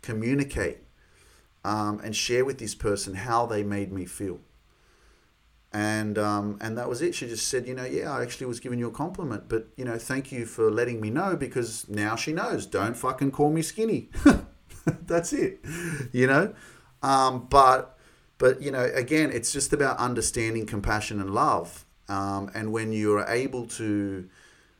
[0.00, 0.78] communicate,
[1.62, 4.40] um, and share with this person how they made me feel.
[5.74, 7.16] And um, and that was it.
[7.16, 9.84] She just said, you know, yeah, I actually was giving you a compliment, but you
[9.84, 12.64] know, thank you for letting me know because now she knows.
[12.64, 14.08] Don't fucking call me skinny.
[14.86, 15.58] That's it.
[16.12, 16.54] You know?
[17.02, 17.98] Um, but
[18.38, 21.84] but you know, again, it's just about understanding compassion and love.
[22.08, 24.28] Um, and when you're able to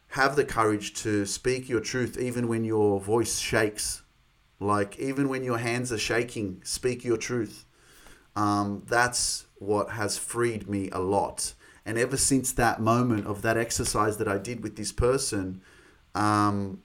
[0.08, 4.02] have the courage to speak your truth even when your voice shakes,
[4.60, 7.64] like even when your hands are shaking, speak your truth.
[8.36, 11.54] Um, that's what has freed me a lot.
[11.86, 15.60] And ever since that moment of that exercise that I did with this person,
[16.14, 16.82] um,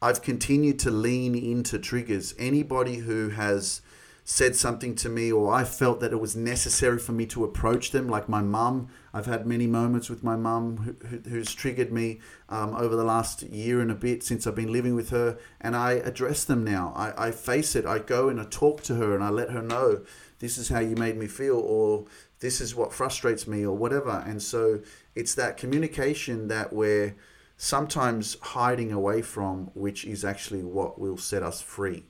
[0.00, 2.34] I've continued to lean into triggers.
[2.38, 3.82] Anybody who has
[4.24, 7.90] said something to me or I felt that it was necessary for me to approach
[7.90, 8.88] them, like my mum.
[9.12, 13.42] I've had many moments with my mum who, who's triggered me um, over the last
[13.42, 16.92] year and a bit since I've been living with her, and I address them now.
[16.94, 17.84] I, I face it.
[17.84, 20.02] I go and I talk to her and I let her know
[20.42, 22.04] this is how you made me feel, or
[22.40, 24.24] this is what frustrates me, or whatever.
[24.26, 24.80] And so
[25.14, 27.14] it's that communication that we're
[27.56, 32.02] sometimes hiding away from, which is actually what will set us free.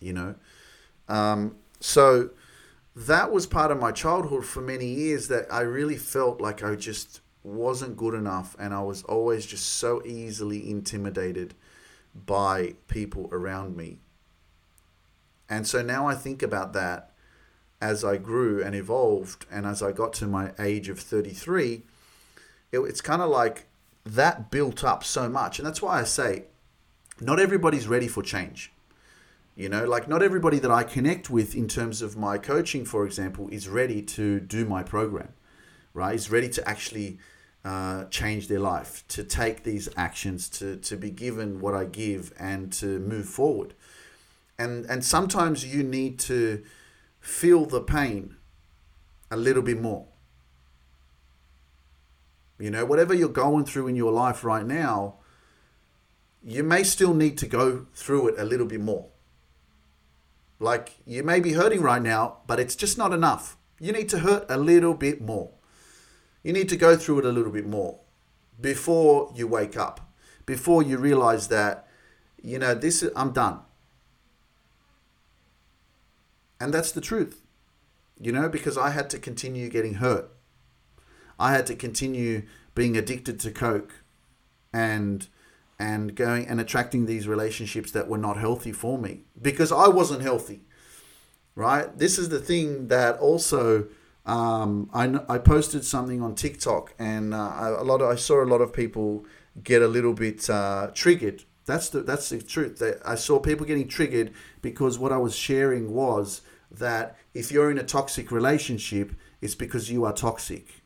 [0.00, 0.34] You know?
[1.08, 2.28] Um, so
[2.94, 6.74] that was part of my childhood for many years that I really felt like I
[6.74, 11.54] just wasn't good enough and I was always just so easily intimidated
[12.26, 13.96] by people around me.
[15.48, 17.12] And so now I think about that
[17.80, 21.82] as I grew and evolved and as I got to my age of 33,
[22.72, 23.66] it, it's kind of like
[24.04, 25.58] that built up so much.
[25.58, 26.44] And that's why I say
[27.20, 28.72] not everybody's ready for change.
[29.56, 33.04] You know, like not everybody that I connect with in terms of my coaching, for
[33.04, 35.32] example, is ready to do my program,
[35.94, 36.14] right?
[36.14, 37.18] Is ready to actually
[37.64, 42.32] uh, change their life, to take these actions, to, to be given what I give,
[42.38, 43.74] and to move forward.
[44.58, 46.64] And, and sometimes you need to
[47.20, 48.36] feel the pain
[49.30, 50.06] a little bit more.
[52.58, 55.16] You know, whatever you're going through in your life right now,
[56.42, 59.08] you may still need to go through it a little bit more.
[60.58, 63.56] Like you may be hurting right now, but it's just not enough.
[63.78, 65.50] You need to hurt a little bit more.
[66.42, 68.00] You need to go through it a little bit more
[68.60, 70.00] before you wake up,
[70.46, 71.86] before you realize that,
[72.42, 73.60] you know, this is, I'm done.
[76.60, 77.42] And that's the truth,
[78.20, 80.30] you know, because I had to continue getting hurt.
[81.38, 82.42] I had to continue
[82.74, 84.02] being addicted to Coke
[84.72, 85.28] and
[85.78, 90.22] and going and attracting these relationships that were not healthy for me because I wasn't
[90.22, 90.62] healthy.
[91.54, 91.96] Right?
[91.96, 93.88] This is the thing that also
[94.26, 98.46] um, I, I posted something on TikTok and uh, a lot of, I saw a
[98.46, 99.24] lot of people
[99.62, 101.44] get a little bit uh, triggered.
[101.68, 102.78] That's the that's the truth.
[102.78, 106.40] That I saw people getting triggered because what I was sharing was
[106.70, 109.12] that if you're in a toxic relationship,
[109.42, 110.82] it's because you are toxic.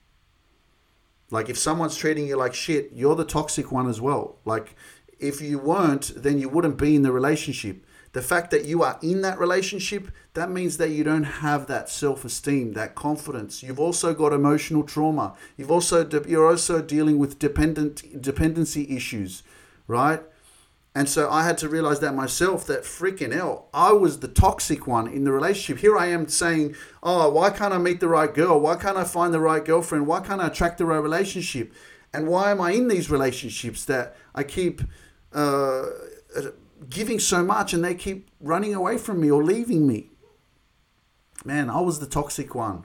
[1.30, 4.40] Like if someone's treating you like shit, you're the toxic one as well.
[4.44, 4.74] Like
[5.20, 7.86] if you weren't, then you wouldn't be in the relationship.
[8.10, 11.88] The fact that you are in that relationship, that means that you don't have that
[11.90, 13.62] self-esteem, that confidence.
[13.62, 15.34] You've also got emotional trauma.
[15.56, 19.44] You've also you're also dealing with dependent dependency issues,
[19.86, 20.22] right?
[20.95, 24.86] And so I had to realize that myself that freaking hell, I was the toxic
[24.86, 25.80] one in the relationship.
[25.80, 28.61] Here I am saying, oh, why can't I meet the right girl?
[28.61, 30.07] Why can't I find the right girlfriend?
[30.07, 31.72] Why can't I attract the right relationship?
[32.12, 34.82] And why am I in these relationships that I keep
[35.32, 35.84] uh,
[36.90, 40.11] giving so much and they keep running away from me or leaving me?
[41.43, 42.84] Man, I was the toxic one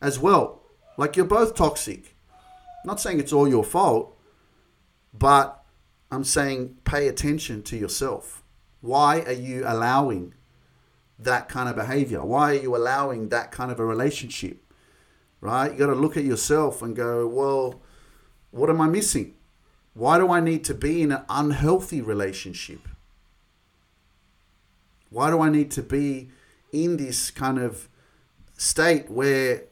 [0.00, 0.62] as well.
[0.96, 2.14] Like you're both toxic.
[2.30, 4.16] I'm not saying it's all your fault,
[5.12, 5.61] but
[6.12, 8.42] I'm saying pay attention to yourself.
[8.82, 10.34] Why are you allowing
[11.18, 12.22] that kind of behavior?
[12.22, 14.62] Why are you allowing that kind of a relationship?
[15.40, 15.72] Right?
[15.72, 17.80] You got to look at yourself and go, well,
[18.50, 19.34] what am I missing?
[19.94, 22.86] Why do I need to be in an unhealthy relationship?
[25.08, 26.28] Why do I need to be
[26.72, 27.88] in this kind of
[28.56, 29.64] state where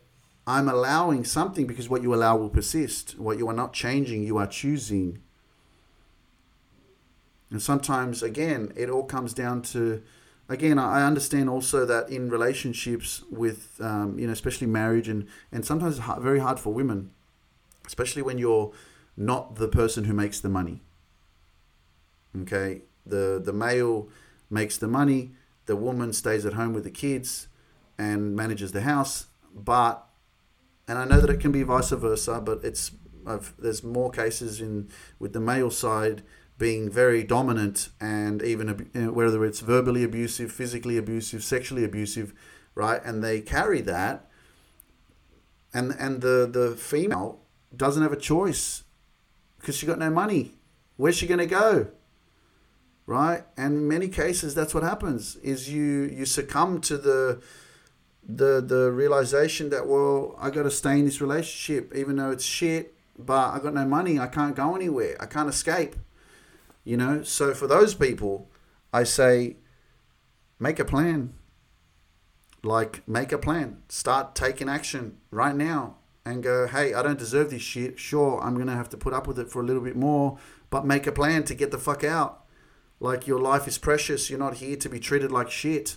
[0.47, 3.19] I'm allowing something because what you allow will persist.
[3.19, 5.23] What you are not changing, you are choosing
[7.51, 10.03] and sometimes, again, it all comes down to,
[10.49, 15.65] again, I understand also that in relationships with, um, you know, especially marriage and, and
[15.65, 17.11] sometimes it's very hard for women,
[17.87, 18.73] especially when you're
[19.17, 20.83] not the person who makes the money.
[22.43, 22.83] Okay.
[23.05, 24.09] The, the male
[24.49, 25.33] makes the money,
[25.67, 27.49] the woman stays at home with the kids
[27.99, 29.27] and manages the house.
[29.53, 30.07] But,
[30.87, 32.93] and I know that it can be vice versa, but it's,
[33.27, 34.89] I've, there's more cases in
[35.19, 36.23] with the male side
[36.61, 38.69] being very dominant and even
[39.15, 42.35] whether it's verbally abusive, physically abusive, sexually abusive,
[42.75, 43.01] right?
[43.03, 44.31] And they carry that,
[45.75, 47.41] and and the the female
[47.75, 48.85] doesn't have a choice
[49.59, 50.53] because she got no money.
[50.97, 51.89] Where's she going to go?
[53.07, 53.43] Right?
[53.57, 57.41] And in many cases, that's what happens: is you you succumb to the
[58.23, 62.45] the the realization that well, I got to stay in this relationship even though it's
[62.45, 64.19] shit, but I got no money.
[64.19, 65.17] I can't go anywhere.
[65.19, 65.97] I can't escape
[66.85, 68.49] you know, so for those people,
[68.93, 69.57] I say,
[70.59, 71.35] make a plan.
[72.63, 73.83] Like, make a plan.
[73.89, 77.99] Start taking action right now and go, hey, I don't deserve this shit.
[77.99, 80.39] Sure, I'm going to have to put up with it for a little bit more,
[80.69, 82.45] but make a plan to get the fuck out.
[82.99, 84.29] Like, your life is precious.
[84.29, 85.97] You're not here to be treated like shit.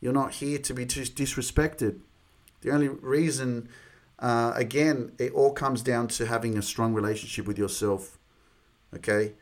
[0.00, 2.00] You're not here to be just disrespected.
[2.62, 3.68] The only reason,
[4.18, 8.18] uh, again, it all comes down to having a strong relationship with yourself.
[8.94, 9.34] Okay?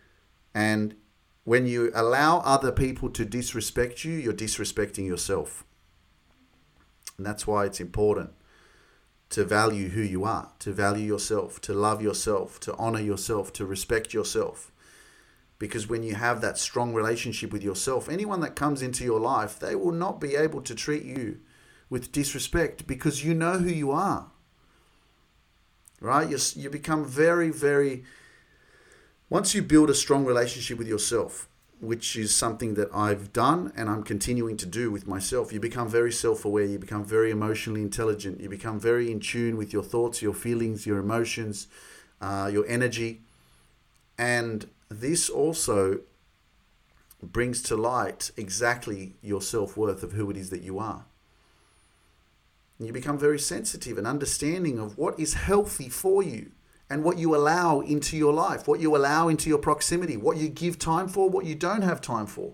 [0.54, 0.94] And
[1.44, 5.64] when you allow other people to disrespect you, you're disrespecting yourself.
[7.16, 8.30] And that's why it's important
[9.30, 13.66] to value who you are, to value yourself, to love yourself, to honor yourself, to
[13.66, 14.70] respect yourself.
[15.58, 19.58] Because when you have that strong relationship with yourself, anyone that comes into your life,
[19.58, 21.40] they will not be able to treat you
[21.90, 24.30] with disrespect because you know who you are.
[26.00, 26.28] Right?
[26.28, 28.04] You, you become very, very
[29.30, 31.48] once you build a strong relationship with yourself,
[31.80, 35.88] which is something that I've done and I'm continuing to do with myself, you become
[35.88, 39.82] very self aware, you become very emotionally intelligent, you become very in tune with your
[39.82, 41.66] thoughts, your feelings, your emotions,
[42.20, 43.22] uh, your energy.
[44.18, 46.00] And this also
[47.22, 51.06] brings to light exactly your self worth of who it is that you are.
[52.78, 56.50] You become very sensitive and understanding of what is healthy for you
[56.94, 60.48] and what you allow into your life, what you allow into your proximity, what you
[60.48, 62.52] give time for, what you don't have time for.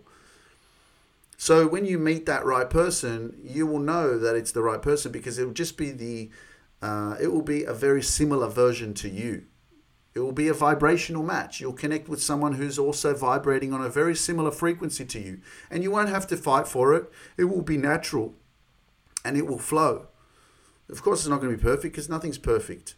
[1.37, 5.13] So when you meet that right person, you will know that it's the right person
[5.13, 6.31] because it will just be the,
[6.81, 9.45] uh, it will be a very similar version to you.
[10.15, 11.61] It will be a vibrational match.
[11.61, 15.83] You'll connect with someone who's also vibrating on a very similar frequency to you, and
[15.83, 17.13] you won't have to fight for it.
[17.37, 18.33] It will be natural,
[19.23, 20.07] and it will flow.
[20.89, 22.95] Of course, it's not going to be perfect because nothing's perfect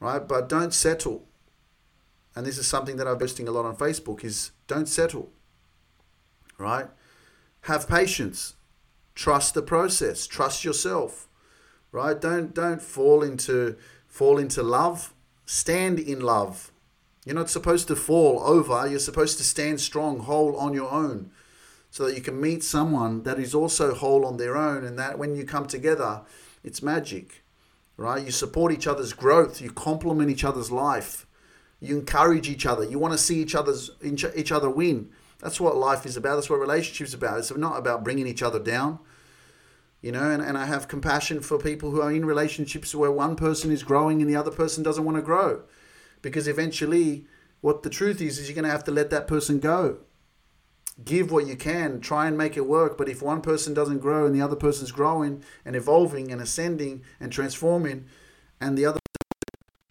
[0.00, 0.26] right?
[0.26, 1.26] But don't settle.
[2.34, 5.30] And this is something that I'm posting a lot on Facebook is don't settle,
[6.56, 6.86] right?
[7.62, 8.54] Have patience.
[9.14, 10.26] Trust the process.
[10.26, 11.28] Trust yourself,
[11.90, 12.20] right?
[12.20, 13.76] Don't don't fall into
[14.06, 15.12] fall into love.
[15.46, 16.70] Stand in love.
[17.24, 18.86] You're not supposed to fall over.
[18.86, 21.30] You're supposed to stand strong, whole on your own,
[21.90, 25.18] so that you can meet someone that is also whole on their own, and that
[25.18, 26.22] when you come together,
[26.62, 27.42] it's magic
[27.98, 28.24] right?
[28.24, 31.26] You support each other's growth, you complement each other's life,
[31.80, 35.10] you encourage each other, you want to see each other's each other win.
[35.40, 36.36] That's what life is about.
[36.36, 37.38] That's what relationships are about.
[37.38, 38.98] It's not about bringing each other down.
[40.00, 43.36] You know, and, and I have compassion for people who are in relationships where one
[43.36, 45.62] person is growing and the other person doesn't want to grow.
[46.22, 47.26] Because eventually,
[47.60, 49.98] what the truth is, is you're going to have to let that person go
[51.04, 52.98] give what you can, try and make it work.
[52.98, 57.02] But if one person doesn't grow and the other person's growing and evolving and ascending
[57.20, 58.06] and transforming,
[58.60, 59.00] and the other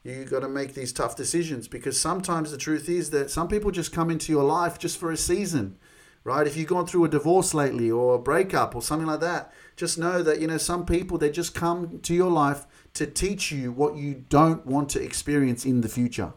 [0.03, 3.71] you got to make these tough decisions because sometimes the truth is that some people
[3.71, 5.77] just come into your life just for a season
[6.23, 9.51] right if you've gone through a divorce lately or a breakup or something like that
[9.75, 13.51] just know that you know some people they just come to your life to teach
[13.51, 16.31] you what you don't want to experience in the future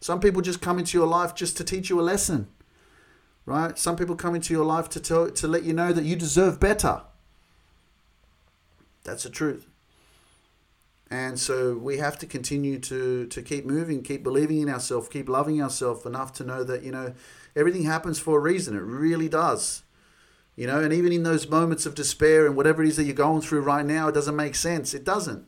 [0.00, 2.48] some people just come into your life just to teach you a lesson
[3.46, 3.78] right?
[3.78, 6.60] Some people come into your life to tell to let you know that you deserve
[6.60, 7.02] better.
[9.04, 9.68] That's the truth.
[11.10, 15.28] And so we have to continue to to keep moving, keep believing in ourselves, keep
[15.28, 17.14] loving ourselves enough to know that you know
[17.54, 18.76] everything happens for a reason.
[18.76, 19.82] It really does.
[20.56, 23.14] You know, and even in those moments of despair and whatever it is that you're
[23.14, 24.92] going through right now, it doesn't make sense.
[24.92, 25.46] It doesn't.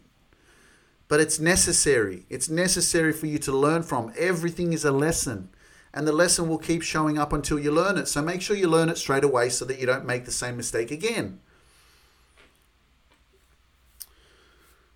[1.08, 2.24] But it's necessary.
[2.30, 4.14] It's necessary for you to learn from.
[4.18, 5.50] Everything is a lesson
[5.94, 8.08] and the lesson will keep showing up until you learn it.
[8.08, 10.56] So make sure you learn it straight away so that you don't make the same
[10.56, 11.38] mistake again.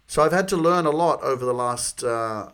[0.09, 2.49] So I've had to learn a lot over the last uh,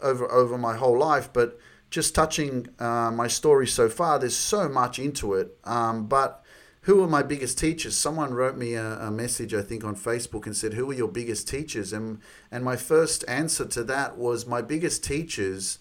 [0.00, 1.60] over over my whole life, but
[1.90, 5.58] just touching uh, my story so far, there's so much into it.
[5.64, 6.42] Um, but
[6.82, 7.96] who are my biggest teachers?
[7.96, 11.08] Someone wrote me a, a, message, I think, on Facebook and said, "Who are your
[11.08, 12.20] biggest teachers?" And
[12.50, 15.78] and my first answer to that was my biggest teachers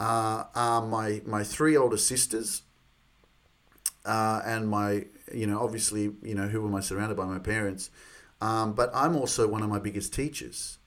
[0.00, 2.62] uh, are my my three older sisters,
[4.04, 7.90] uh, and my you know obviously you know who am I surrounded by my parents,
[8.40, 10.78] um, but I'm also one of my biggest teachers,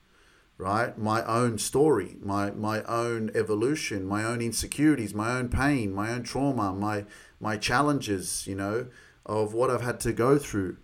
[0.56, 0.96] right?
[0.96, 6.22] My own story, my my own evolution, my own insecurities, my own pain, my own
[6.22, 7.04] trauma, my
[7.40, 8.86] my challenges, you know,
[9.26, 10.78] of what I've had to go through.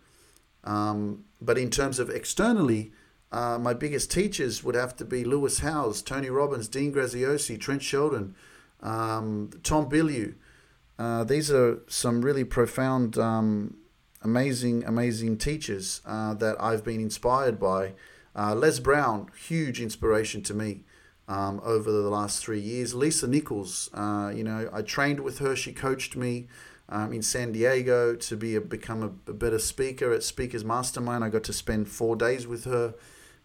[0.64, 2.92] Um, but in terms of externally,
[3.30, 7.82] uh, my biggest teachers would have to be Lewis Howes, Tony Robbins, Dean Graziosi, Trent
[7.82, 8.34] Shelton,
[8.82, 10.34] um, Tom Bilyeu.
[10.98, 13.76] Uh, these are some really profound, um,
[14.22, 17.92] amazing, amazing teachers uh, that I've been inspired by.
[18.34, 20.84] Uh, Les Brown, huge inspiration to me
[21.28, 22.94] um, over the last three years.
[22.94, 25.54] Lisa Nichols, uh, you know, I trained with her.
[25.54, 26.48] She coached me
[26.88, 31.22] um, in San Diego to be a, become a, a better speaker at Speakers Mastermind.
[31.22, 32.94] I got to spend four days with her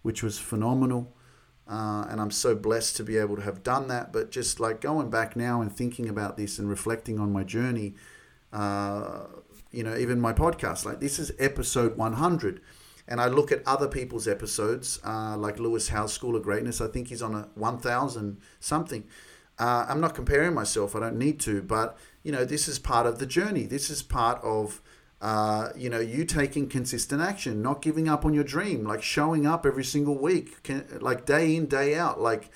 [0.03, 1.15] which was phenomenal.
[1.67, 4.13] Uh, and I'm so blessed to be able to have done that.
[4.13, 7.95] But just like going back now and thinking about this and reflecting on my journey,
[8.51, 9.23] uh,
[9.71, 12.61] you know, even my podcast, like this is episode 100.
[13.07, 16.79] And I look at other people's episodes, uh, like Lewis Howes School of Greatness.
[16.79, 19.05] I think he's on a 1,000 something.
[19.59, 23.05] Uh, I'm not comparing myself, I don't need to, but, you know, this is part
[23.05, 23.65] of the journey.
[23.65, 24.81] This is part of
[25.23, 29.47] uh, you know, you taking consistent action, not giving up on your dream, like showing
[29.47, 32.49] up every single week, can, like day in, day out, like,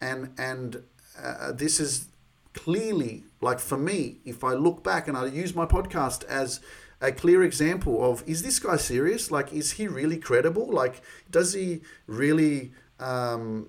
[0.00, 0.82] and and
[1.22, 2.08] uh, this is
[2.54, 6.58] clearly like for me, if I look back and I use my podcast as
[7.00, 9.30] a clear example of is this guy serious?
[9.30, 10.68] Like, is he really credible?
[10.68, 11.00] Like,
[11.30, 13.68] does he really um,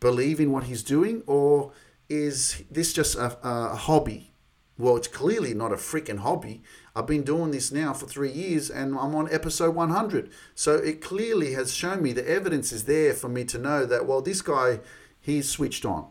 [0.00, 1.72] believe in what he's doing, or
[2.10, 4.32] is this just a, a hobby?
[4.78, 6.62] Well, it's clearly not a freaking hobby.
[6.96, 10.30] I've been doing this now for three years and I'm on episode 100.
[10.54, 14.06] So it clearly has shown me the evidence is there for me to know that,
[14.06, 14.80] well, this guy,
[15.20, 16.08] he's switched on.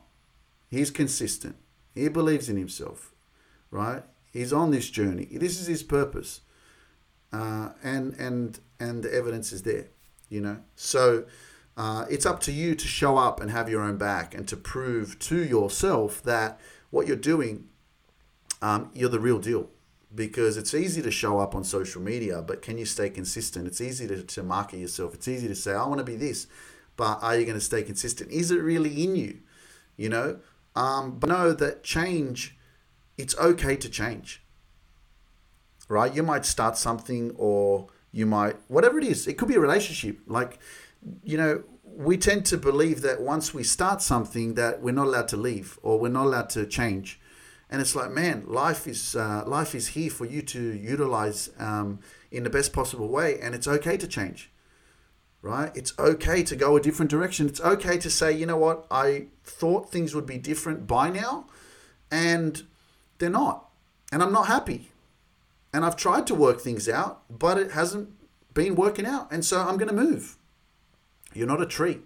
[0.69, 1.55] He's consistent.
[1.95, 3.15] He believes in himself,
[3.71, 4.03] right?
[4.31, 5.27] He's on this journey.
[5.31, 6.41] This is his purpose.
[7.33, 9.88] Uh, and, and, and the evidence is there,
[10.29, 10.59] you know?
[10.75, 11.25] So
[11.75, 14.55] uh, it's up to you to show up and have your own back and to
[14.55, 16.59] prove to yourself that
[16.91, 17.69] what you're doing,
[18.61, 19.69] um, you're the real deal.
[20.16, 23.68] Because it's easy to show up on social media, but can you stay consistent?
[23.68, 25.13] It's easy to, to market yourself.
[25.13, 26.47] It's easy to say, I want to be this,
[26.95, 28.32] but are you going to stay consistent?
[28.32, 29.39] Is it really in you?
[29.97, 30.39] You know,
[30.76, 32.57] um, but know that change,
[33.18, 34.41] it's okay to change,
[35.88, 36.13] right?
[36.13, 40.20] You might start something or you might, whatever it is, it could be a relationship.
[40.28, 40.59] Like,
[41.24, 45.28] you know, we tend to believe that once we start something that we're not allowed
[45.30, 47.20] to leave or we're not allowed to change.
[47.70, 51.99] And it's like, man, life is uh, life is here for you to utilize um,
[52.32, 54.51] in the best possible way, and it's okay to change,
[55.41, 55.72] right?
[55.76, 57.47] It's okay to go a different direction.
[57.47, 61.47] It's okay to say, you know what, I thought things would be different by now,
[62.11, 62.63] and
[63.18, 63.70] they're not,
[64.11, 64.91] and I'm not happy,
[65.74, 68.09] and I've tried to work things out, but it hasn't
[68.53, 70.38] been working out, and so I'm going to move
[71.36, 71.99] you're not a tree,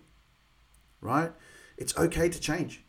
[0.99, 1.31] right?
[1.77, 2.83] It's okay to change.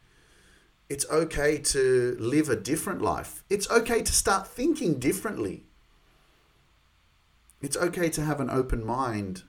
[0.91, 3.43] It's okay to live a different life.
[3.49, 5.65] It's okay to start thinking differently.
[7.63, 9.45] It's okay to have an open mind,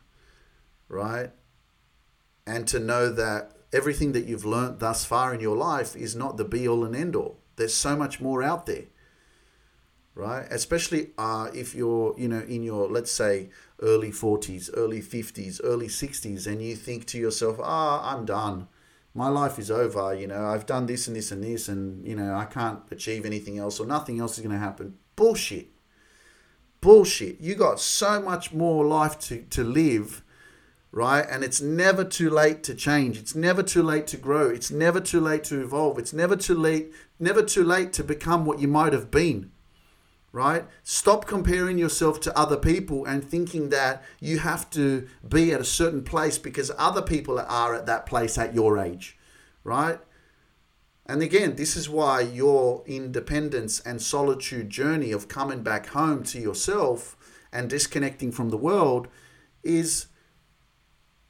[0.88, 1.32] right?
[2.48, 6.38] And to know that everything that you've learned thus far in your life is not
[6.38, 7.40] the be all and end all.
[7.58, 8.86] There's so much more out there
[10.16, 10.46] right?
[10.52, 13.50] Especially uh, if you're, you know, in your, let's say,
[13.82, 18.68] early 40s, early 50s, early 60s, and you think to yourself, ah, I'm done.
[19.14, 20.14] My life is over.
[20.14, 23.26] You know, I've done this and this and this, and, you know, I can't achieve
[23.26, 24.98] anything else or nothing else is going to happen.
[25.16, 25.68] Bullshit.
[26.80, 27.40] Bullshit.
[27.42, 30.24] You got so much more life to, to live
[30.92, 31.26] right?
[31.30, 33.18] And it's never too late to change.
[33.18, 34.50] It's never too late to grow.
[34.50, 35.98] It's never too late to evolve.
[35.98, 39.52] It's never too late, never too late to become what you might have been
[40.32, 40.66] right?
[40.84, 45.66] Stop comparing yourself to other people and thinking that you have to be at a
[45.66, 49.18] certain place because other people are at that place at your age,
[49.64, 50.00] right?
[51.06, 56.40] And again, this is why your independence and solitude journey of coming back home to
[56.40, 57.18] yourself
[57.52, 59.10] and disconnecting from the world
[59.64, 60.08] is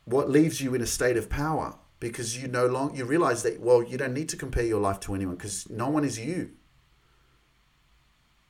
[0.06, 3.60] what leaves you in a state of power because you no longer you realize that
[3.60, 6.52] well you don't need to compare your life to anyone because no one is you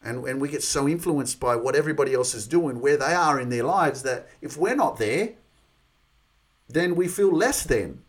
[0.03, 3.39] and, and we get so influenced by what everybody else is doing, where they are
[3.39, 5.33] in their lives, that if we're not there,
[6.67, 8.01] then we feel less than.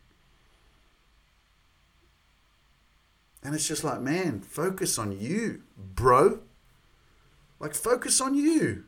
[3.43, 6.41] And it's just like, man, focus on you, bro.
[7.59, 8.85] Like, focus on you.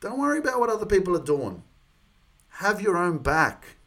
[0.00, 1.62] Don't worry about what other people are doing.
[2.48, 3.77] Have your own back.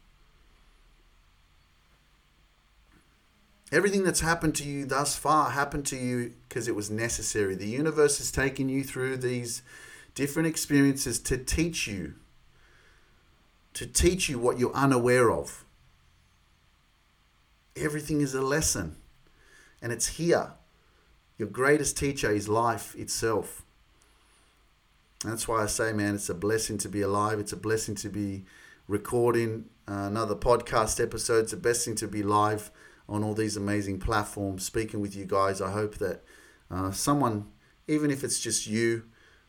[3.72, 7.54] Everything that's happened to you thus far happened to you because it was necessary.
[7.54, 9.62] The universe has taken you through these
[10.14, 12.12] different experiences to teach you,
[13.72, 15.64] to teach you what you're unaware of.
[17.74, 18.96] Everything is a lesson,
[19.80, 20.52] and it's here.
[21.38, 23.64] Your greatest teacher is life itself.
[25.24, 27.38] That's why I say, man, it's a blessing to be alive.
[27.38, 28.44] It's a blessing to be
[28.86, 31.44] recording another podcast episode.
[31.44, 32.70] It's a blessing to be live
[33.12, 35.60] on all these amazing platforms, speaking with you guys.
[35.60, 36.24] I hope that
[36.70, 37.46] uh, someone,
[37.86, 39.04] even if it's just you,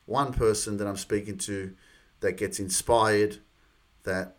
[0.06, 1.74] one person that I'm speaking to
[2.20, 3.38] that gets inspired,
[4.04, 4.36] that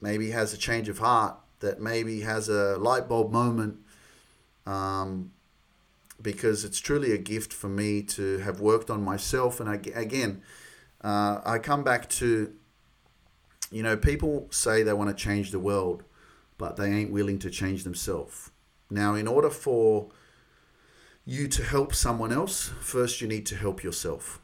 [0.00, 3.76] maybe has a change of heart, that maybe has a light bulb moment,
[4.66, 5.30] um,
[6.20, 9.60] because it's truly a gift for me to have worked on myself.
[9.60, 10.42] And I, again,
[11.00, 12.52] uh, I come back to,
[13.70, 16.02] you know, people say they want to change the world
[16.58, 18.50] but they ain't willing to change themselves.
[18.90, 20.10] Now, in order for
[21.24, 24.40] you to help someone else, first you need to help yourself.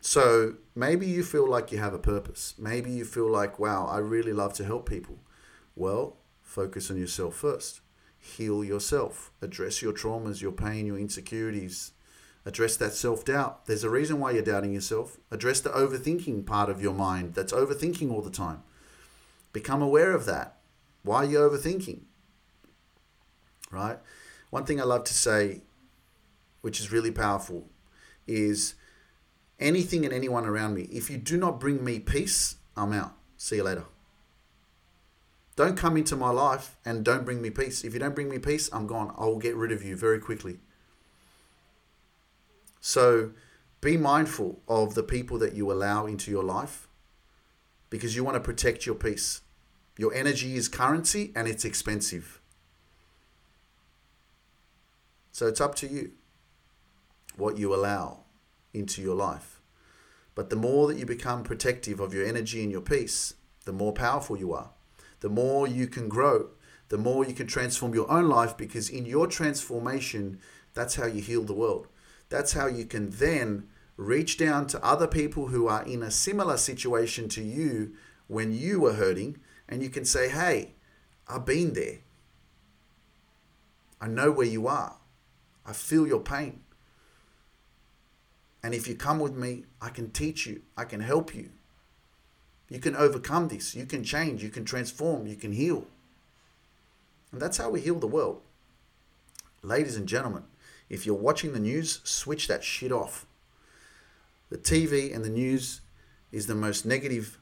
[0.00, 2.54] So maybe you feel like you have a purpose.
[2.58, 5.18] Maybe you feel like, wow, I really love to help people.
[5.76, 7.80] Well, focus on yourself first.
[8.18, 9.30] Heal yourself.
[9.42, 11.92] Address your traumas, your pain, your insecurities.
[12.46, 13.66] Address that self doubt.
[13.66, 15.18] There's a reason why you're doubting yourself.
[15.30, 18.62] Address the overthinking part of your mind that's overthinking all the time.
[19.52, 20.56] Become aware of that.
[21.02, 22.02] Why are you overthinking?
[23.70, 23.98] Right?
[24.50, 25.62] One thing I love to say,
[26.60, 27.68] which is really powerful,
[28.26, 28.74] is
[29.58, 33.14] anything and anyone around me, if you do not bring me peace, I'm out.
[33.36, 33.84] See you later.
[35.56, 37.84] Don't come into my life and don't bring me peace.
[37.84, 39.14] If you don't bring me peace, I'm gone.
[39.18, 40.58] I will get rid of you very quickly.
[42.80, 43.32] So
[43.80, 46.88] be mindful of the people that you allow into your life
[47.90, 49.42] because you want to protect your peace.
[49.98, 52.40] Your energy is currency and it's expensive.
[55.32, 56.12] So it's up to you
[57.36, 58.20] what you allow
[58.72, 59.60] into your life.
[60.34, 63.34] But the more that you become protective of your energy and your peace,
[63.64, 64.70] the more powerful you are.
[65.20, 66.50] The more you can grow,
[66.88, 70.38] the more you can transform your own life because in your transformation,
[70.74, 71.88] that's how you heal the world.
[72.28, 73.68] That's how you can then
[74.00, 77.92] reach down to other people who are in a similar situation to you
[78.28, 79.36] when you were hurting
[79.68, 80.72] and you can say, Hey,
[81.28, 81.98] I've been there.
[84.00, 84.96] I know where you are.
[85.66, 86.60] I feel your pain.
[88.62, 91.50] And if you come with me, I can teach you, I can help you.
[92.70, 95.86] You can overcome this, you can change, you can transform, you can heal.
[97.32, 98.40] And that's how we heal the world.
[99.62, 100.44] Ladies and gentlemen,
[100.88, 103.26] if you're watching the news, switch that shit off.
[104.50, 105.80] The TV and the news
[106.32, 107.38] is the most negative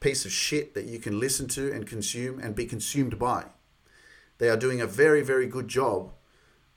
[0.00, 3.44] piece of shit that you can listen to and consume and be consumed by.
[4.38, 6.12] They are doing a very, very good job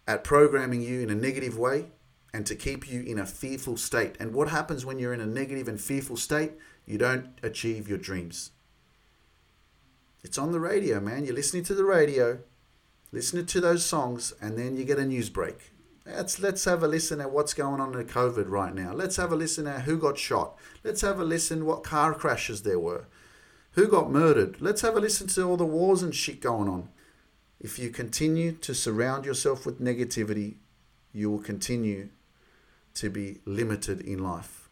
[0.08, 1.88] at programming you in a negative way
[2.34, 4.16] and to keep you in a fearful state.
[4.20, 6.52] And what happens when you're in a negative and fearful state?
[6.86, 8.52] You don't achieve your dreams.
[10.24, 11.24] It's on the radio, man.
[11.26, 12.40] You're listening to the radio,
[13.12, 15.72] listening to those songs, and then you get a news break.
[16.06, 18.94] Let's let's have a listen at what's going on in COVID right now.
[18.94, 20.56] Let's have a listen at who got shot.
[20.84, 23.06] Let's have a listen what car crashes there were.
[23.72, 24.62] Who got murdered?
[24.62, 26.90] Let's have a listen to all the wars and shit going on.
[27.60, 30.56] If you continue to surround yourself with negativity,
[31.12, 32.10] you will continue
[32.94, 34.70] to be limited in life.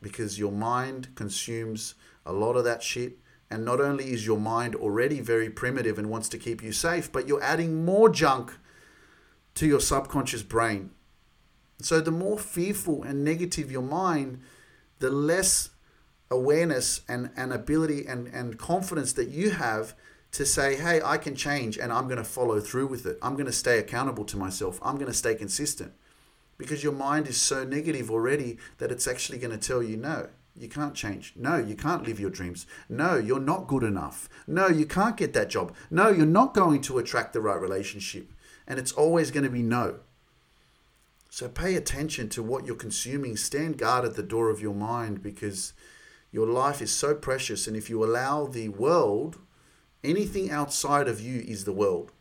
[0.00, 3.18] Because your mind consumes a lot of that shit.
[3.50, 7.10] And not only is your mind already very primitive and wants to keep you safe,
[7.10, 8.56] but you're adding more junk
[9.54, 10.90] to your subconscious brain.
[11.82, 14.40] So the more fearful and negative your mind,
[14.98, 15.70] the less
[16.30, 19.94] awareness and, and ability and, and confidence that you have
[20.32, 23.18] to say, hey, I can change and I'm going to follow through with it.
[23.20, 24.78] I'm going to stay accountable to myself.
[24.82, 25.92] I'm going to stay consistent.
[26.56, 30.28] Because your mind is so negative already that it's actually going to tell you, no,
[30.54, 31.32] you can't change.
[31.34, 32.66] No, you can't live your dreams.
[32.88, 34.28] No, you're not good enough.
[34.46, 35.74] No, you can't get that job.
[35.90, 38.30] No, you're not going to attract the right relationship
[38.70, 39.98] and it's always going to be no.
[41.28, 43.36] So pay attention to what you're consuming.
[43.36, 45.72] Stand guard at the door of your mind because
[46.30, 47.66] your life is so precious.
[47.66, 49.38] And if you allow the world,
[50.04, 52.12] anything outside of you is the world,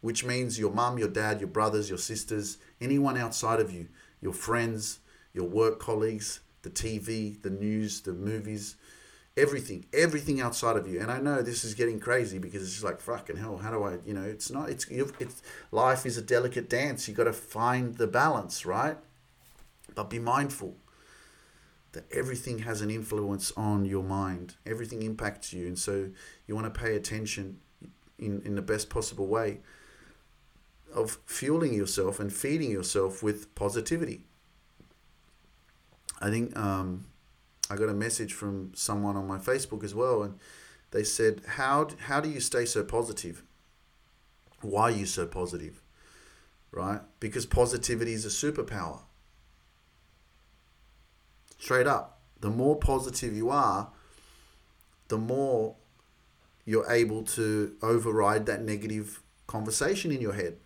[0.00, 3.88] which means your mum, your dad, your brothers, your sisters, anyone outside of you,
[4.22, 5.00] your friends,
[5.34, 8.76] your work colleagues, the TV, the news, the movies,
[9.38, 11.00] everything, everything outside of you.
[11.00, 13.58] And I know this is getting crazy because it's like fucking hell.
[13.58, 14.68] How do I, you know, it's not.
[14.68, 17.08] It's it's life is a delicate dance.
[17.08, 18.96] You got to find the balance, right?
[19.94, 20.76] But be mindful
[21.92, 24.56] that everything has an influence on your mind.
[24.66, 26.10] Everything impacts you, and so
[26.46, 27.58] you want to pay attention
[28.18, 29.60] in in the best possible way
[30.94, 34.24] of fueling yourself and feeding yourself with positivity.
[36.20, 37.06] I think um,
[37.70, 40.38] I got a message from someone on my Facebook as well, and
[40.90, 43.42] they said, "How how do you stay so positive?
[44.60, 45.80] Why are you so positive?
[46.70, 47.00] Right?
[47.20, 49.00] Because positivity is a superpower.
[51.58, 53.90] Straight up, the more positive you are,
[55.08, 55.76] the more
[56.64, 60.58] you're able to override that negative conversation in your head.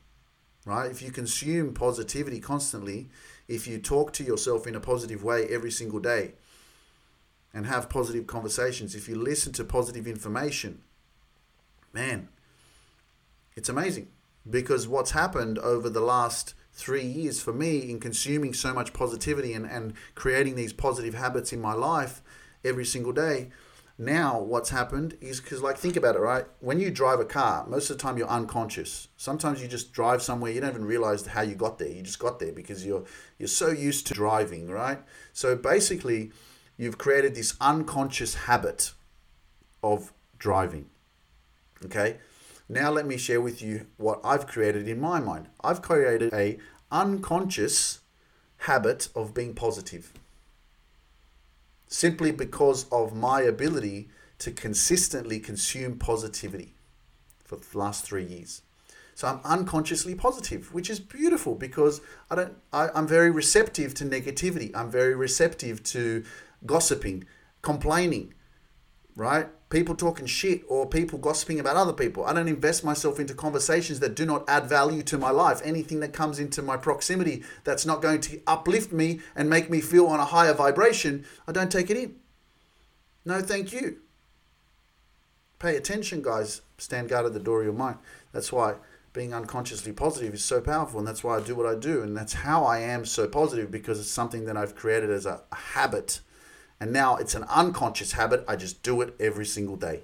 [0.66, 0.90] Right?
[0.90, 3.08] If you consume positivity constantly,
[3.48, 6.34] if you talk to yourself in a positive way every single day,
[7.54, 10.82] and have positive conversations, if you listen to positive information,
[11.92, 12.28] man,
[13.54, 14.08] it's amazing.
[14.48, 19.52] Because what's happened over the last three years for me in consuming so much positivity
[19.52, 22.22] and, and creating these positive habits in my life
[22.64, 23.50] every single day,
[23.98, 26.46] now what's happened is because like think about it right?
[26.60, 29.08] When you drive a car most of the time you're unconscious.
[29.16, 31.88] Sometimes you just drive somewhere you don't even realize how you got there.
[31.88, 33.04] You just got there because you're
[33.38, 34.98] you're so used to driving right?
[35.32, 36.32] So basically
[36.76, 38.92] you've created this unconscious habit
[39.82, 40.86] of driving.
[41.84, 42.18] Okay?
[42.68, 45.48] Now let me share with you what I've created in my mind.
[45.62, 46.58] I've created a
[46.90, 48.00] unconscious
[48.58, 50.12] habit of being positive.
[51.88, 54.08] Simply because of my ability
[54.38, 56.74] to consistently consume positivity
[57.44, 58.62] for the last 3 years.
[59.14, 62.00] So I'm unconsciously positive, which is beautiful because
[62.30, 64.74] I don't I, I'm very receptive to negativity.
[64.74, 66.24] I'm very receptive to
[66.66, 67.24] gossiping,
[67.62, 68.34] complaining,
[69.16, 69.48] right?
[69.70, 72.24] People talking shit or people gossiping about other people.
[72.24, 75.60] I don't invest myself into conversations that do not add value to my life.
[75.64, 79.80] Anything that comes into my proximity that's not going to uplift me and make me
[79.80, 82.16] feel on a higher vibration, I don't take it in.
[83.24, 83.98] No, thank you.
[85.58, 86.60] Pay attention, guys.
[86.76, 87.98] Stand guard at the door of your mind.
[88.32, 88.74] That's why
[89.12, 92.16] being unconsciously positive is so powerful, and that's why I do what I do, and
[92.16, 96.20] that's how I am so positive because it's something that I've created as a, habit
[96.82, 98.44] And now it's an unconscious habit.
[98.48, 100.00] I just do it every single day.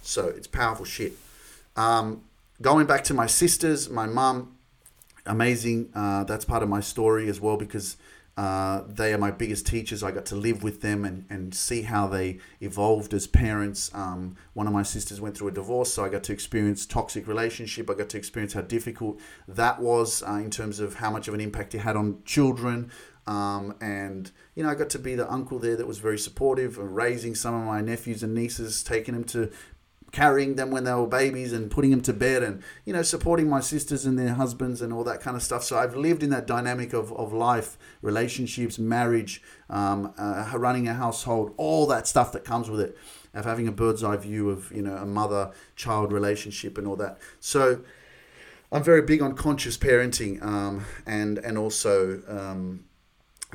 [0.00, 1.14] So it's powerful shit.
[1.74, 2.22] Um,
[2.62, 4.54] going back to my sisters, my mum,
[5.26, 5.90] amazing.
[5.92, 7.96] Uh, that's part of my story as well because
[8.36, 10.04] uh, they are my biggest teachers.
[10.04, 13.90] I got to live with them and, and see how they evolved as parents.
[13.92, 17.26] Um, one of my sisters went through a divorce, so I got to experience toxic
[17.26, 17.90] relationship.
[17.90, 21.34] I got to experience how difficult that was uh, in terms of how much of
[21.34, 22.92] an impact it had on children.
[23.26, 26.78] Um, and you know, I got to be the uncle there that was very supportive,
[26.78, 29.50] of raising some of my nephews and nieces, taking them to
[30.12, 33.50] carrying them when they were babies and putting them to bed and you know supporting
[33.50, 35.62] my sisters and their husbands and all that kind of stuff.
[35.62, 40.94] So i've lived in that dynamic of, of life relationships marriage um, uh, running a
[40.94, 42.96] household all that stuff that comes with it
[43.34, 46.96] of having a bird's eye view of you know a mother child relationship and all
[46.96, 47.18] that.
[47.40, 47.82] So
[48.72, 52.84] i'm very big on conscious parenting um, and and also um,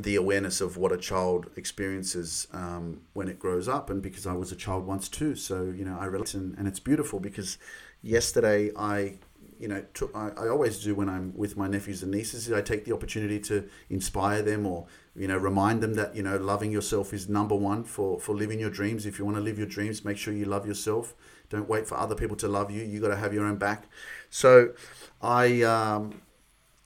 [0.04, 3.89] the awareness of what a child experiences um, when it grows up.
[3.89, 6.68] And because I was a child once too so you know I relate and, and
[6.68, 7.58] it's beautiful because
[8.02, 9.18] yesterday I
[9.60, 12.62] you know took, I, I always do when I'm with my nephews and nieces I
[12.62, 16.72] take the opportunity to inspire them or you know remind them that you know loving
[16.72, 19.06] yourself is number one for for living your dreams.
[19.06, 21.16] If you want to live your dreams make sure you love yourself.
[21.49, 22.82] Don't wait for other people to love you.
[22.82, 23.89] You got to have your own back.
[24.30, 24.72] So
[25.22, 26.22] I um,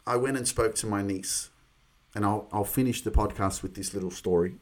[0.08, 1.50] I went and spoke to my niece
[2.16, 4.56] and I'll, I'll finish the podcast with this little story,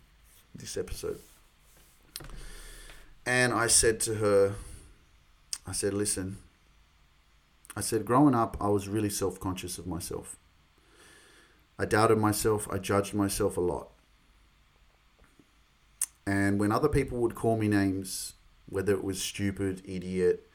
[0.56, 1.20] this episode.
[3.26, 4.56] And I said to her,
[5.66, 6.38] I said, listen,
[7.78, 10.38] I said, growing up, I was really self conscious of myself.
[11.78, 13.89] I doubted myself, I judged myself a lot.
[16.26, 18.34] And when other people would call me names,
[18.68, 20.49] whether it was stupid, idiot,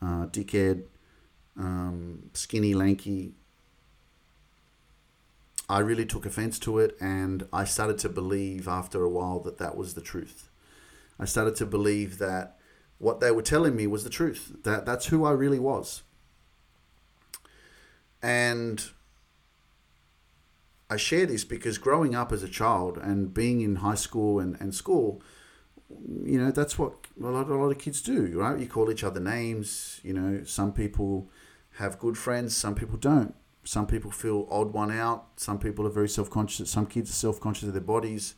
[0.00, 0.84] uh, dickhead,
[1.58, 3.34] um, skinny, lanky,
[5.72, 9.56] I really took offense to it, and I started to believe after a while that
[9.56, 10.50] that was the truth.
[11.18, 12.58] I started to believe that
[12.98, 14.54] what they were telling me was the truth.
[14.64, 16.02] That that's who I really was.
[18.22, 18.84] And
[20.90, 24.60] I share this because growing up as a child and being in high school and,
[24.60, 25.22] and school,
[25.88, 28.58] you know, that's what a lot, a lot of kids do, right?
[28.58, 30.00] You call each other names.
[30.02, 31.30] You know, some people
[31.78, 33.34] have good friends, some people don't.
[33.64, 35.26] Some people feel odd one out.
[35.36, 36.70] Some people are very self conscious.
[36.70, 38.34] Some kids are self conscious of their bodies,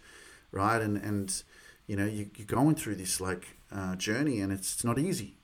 [0.51, 0.81] right?
[0.81, 1.43] And and
[1.87, 5.37] you know you, you're going through this like uh, journey, and it's, it's not easy.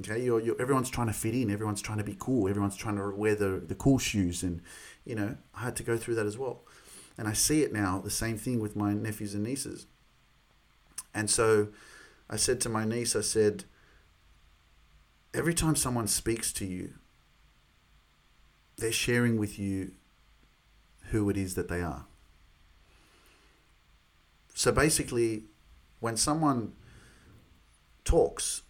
[0.00, 1.50] Okay, you're, you're everyone's trying to fit in.
[1.50, 2.48] Everyone's trying to be cool.
[2.48, 4.62] Everyone's trying to wear the the cool shoes, and
[5.04, 6.62] you know I had to go through that as well.
[7.16, 7.98] And I see it now.
[7.98, 9.86] The same thing with my nephews and nieces.
[11.12, 11.68] And so
[12.30, 13.64] I said to my niece, I said,
[15.34, 16.94] every time someone speaks to you
[18.78, 19.92] they're sharing with you
[21.10, 22.06] who it is that they are.
[24.54, 25.44] So basically,
[26.00, 26.72] when someone
[28.04, 28.62] talks,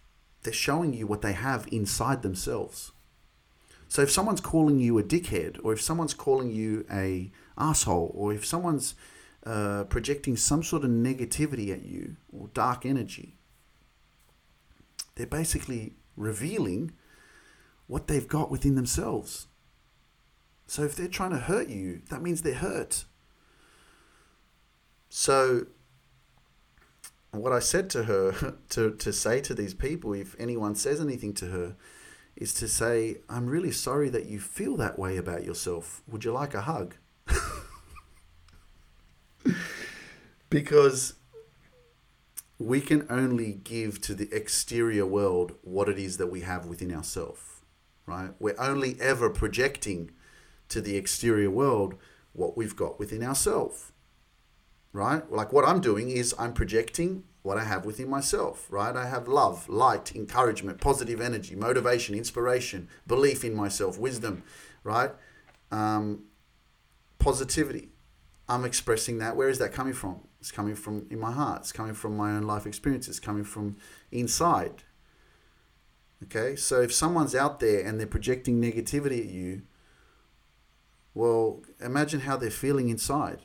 [0.43, 2.91] they're showing you what they have inside themselves.
[3.87, 8.33] So if someone's calling you a dickhead, or if someone's calling you a asshole, or
[8.33, 8.95] if someone's
[9.45, 13.35] uh, projecting some sort of negativity at you or dark energy,
[15.15, 16.91] they're basically revealing
[17.87, 19.47] what they've got within themselves.
[20.69, 23.05] So if they're trying to hurt you, that means they're hurt.
[25.09, 25.65] So
[27.31, 31.33] what I said to her to, to say to these people, if anyone says anything
[31.35, 31.75] to her,
[32.35, 36.03] is to say, I'm really sorry that you feel that way about yourself.
[36.07, 36.93] Would you like a hug?
[40.51, 41.15] because
[42.59, 46.93] we can only give to the exterior world what it is that we have within
[46.93, 47.41] ourselves,
[48.05, 48.29] right?
[48.37, 50.11] We're only ever projecting
[50.69, 51.95] to the exterior world
[52.33, 53.91] what we've got within ourselves.
[54.93, 55.29] Right?
[55.31, 58.95] Like what I'm doing is I'm projecting what I have within myself, right?
[58.95, 64.43] I have love, light, encouragement, positive energy, motivation, inspiration, belief in myself, wisdom,
[64.83, 65.11] right?
[65.71, 66.23] Um,
[67.17, 67.89] positivity.
[68.47, 69.35] I'm expressing that.
[69.35, 70.21] Where is that coming from?
[70.39, 71.61] It's coming from in my heart.
[71.61, 73.77] It's coming from my own life experiences, It's coming from
[74.11, 74.83] inside.
[76.23, 76.55] Okay?
[76.55, 79.61] So if someone's out there and they're projecting negativity at you,
[81.13, 83.39] well, imagine how they're feeling inside.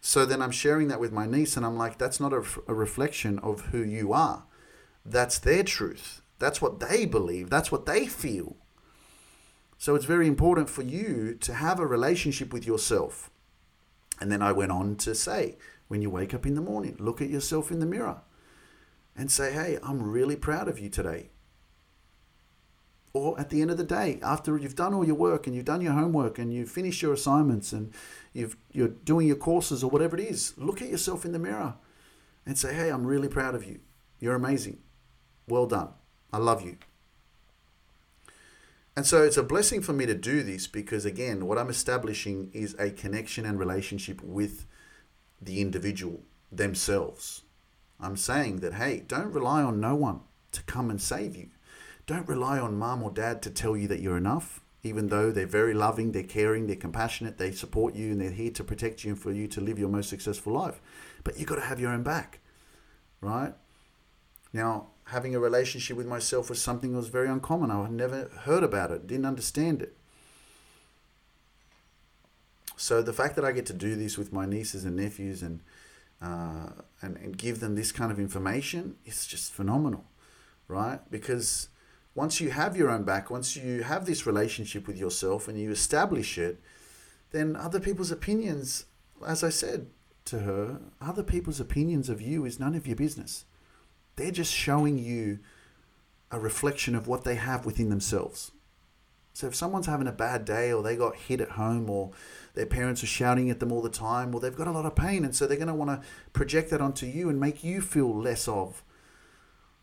[0.00, 2.74] So then I'm sharing that with my niece, and I'm like, that's not a, a
[2.74, 4.44] reflection of who you are.
[5.04, 6.22] That's their truth.
[6.38, 7.50] That's what they believe.
[7.50, 8.56] That's what they feel.
[9.76, 13.30] So it's very important for you to have a relationship with yourself.
[14.20, 15.56] And then I went on to say,
[15.86, 18.22] when you wake up in the morning, look at yourself in the mirror
[19.16, 21.30] and say, hey, I'm really proud of you today
[23.18, 25.64] or at the end of the day, after you've done all your work and you've
[25.64, 27.92] done your homework and you've finished your assignments and
[28.32, 31.74] you've, you're doing your courses or whatever it is, look at yourself in the mirror
[32.46, 33.80] and say, hey, I'm really proud of you.
[34.20, 34.78] You're amazing.
[35.46, 35.90] Well done.
[36.32, 36.78] I love you.
[38.96, 42.50] And so it's a blessing for me to do this because, again, what I'm establishing
[42.52, 44.66] is a connection and relationship with
[45.40, 47.42] the individual themselves.
[48.00, 50.20] I'm saying that, hey, don't rely on no one
[50.52, 51.50] to come and save you.
[52.08, 55.44] Don't rely on mom or dad to tell you that you're enough, even though they're
[55.46, 59.10] very loving, they're caring, they're compassionate, they support you, and they're here to protect you
[59.10, 60.80] and for you to live your most successful life.
[61.22, 62.38] But you've got to have your own back,
[63.20, 63.52] right?
[64.54, 67.70] Now, having a relationship with myself was something that was very uncommon.
[67.70, 69.94] I had never heard about it, didn't understand it.
[72.78, 75.60] So the fact that I get to do this with my nieces and nephews and
[76.22, 76.70] uh,
[77.02, 80.04] and, and give them this kind of information is just phenomenal,
[80.66, 81.00] right?
[81.10, 81.68] Because
[82.18, 85.70] once you have your own back, once you have this relationship with yourself and you
[85.70, 86.60] establish it,
[87.30, 88.86] then other people's opinions,
[89.24, 89.86] as I said
[90.24, 93.44] to her, other people's opinions of you is none of your business.
[94.16, 95.38] They're just showing you
[96.32, 98.50] a reflection of what they have within themselves.
[99.32, 102.10] So if someone's having a bad day or they got hit at home or
[102.54, 104.96] their parents are shouting at them all the time, well, they've got a lot of
[104.96, 105.24] pain.
[105.24, 108.12] And so they're going to want to project that onto you and make you feel
[108.12, 108.82] less of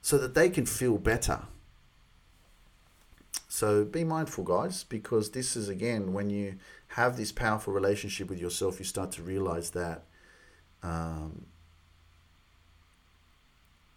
[0.01, 1.43] so that they can feel better.
[3.55, 6.55] So be mindful, guys, because this is again when you
[6.89, 10.03] have this powerful relationship with yourself, you start to realize that
[10.83, 11.45] um,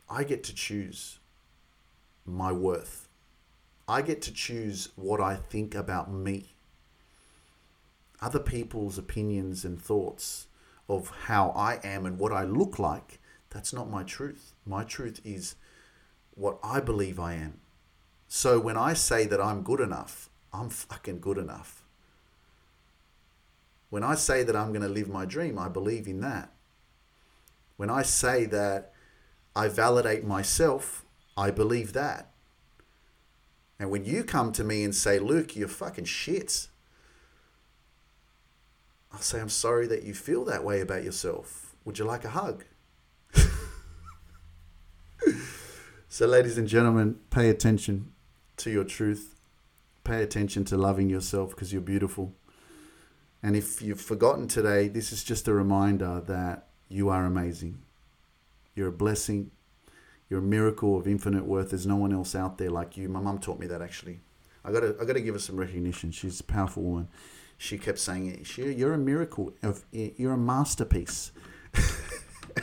[0.09, 1.19] I get to choose
[2.25, 3.09] my worth.
[3.89, 6.55] I get to choose what I think about me.
[8.23, 10.47] Other people's opinions and thoughts
[10.89, 13.19] of how I am and what I look like,
[13.51, 14.55] that's not my truth.
[14.65, 15.57] My truth is
[16.37, 17.59] what I believe I am.
[18.29, 21.83] So when I say that I'm good enough, I'm fucking good enough.
[23.89, 26.53] When I say that I'm going to live my dream, I believe in that.
[27.79, 28.93] When I say that
[29.57, 31.07] I validate myself,
[31.39, 32.31] I believe that.
[33.79, 36.69] And when you come to me and say, Luke, you're fucking shit,
[39.11, 41.75] I'll say, I'm sorry that you feel that way about yourself.
[41.85, 42.65] Would you like a hug?
[46.09, 48.13] so, ladies and gentlemen, pay attention
[48.59, 49.35] to your truth.
[50.05, 52.35] Pay attention to loving yourself because you're beautiful.
[53.43, 57.83] And if you've forgotten today, this is just a reminder that you are amazing.
[58.75, 59.51] You're a blessing.
[60.29, 61.71] You're a miracle of infinite worth.
[61.71, 63.09] There's no one else out there like you.
[63.09, 64.21] My mum taught me that actually.
[64.65, 66.11] I got to I got to give her some recognition.
[66.11, 67.09] She's a powerful woman.
[67.57, 68.47] She kept saying it.
[68.47, 69.53] She, you're a miracle.
[69.63, 71.33] Of you're a masterpiece.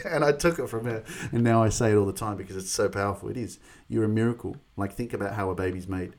[0.06, 2.58] and I took it from her, and now I say it all the time because
[2.58, 3.30] it's so powerful.
[3.30, 3.60] It is.
[3.88, 4.58] You're a miracle.
[4.78, 6.16] Like think about how a baby's made,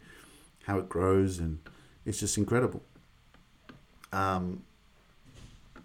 [0.64, 1.58] how it grows, and
[2.04, 2.82] it's just incredible.
[4.12, 4.62] Um,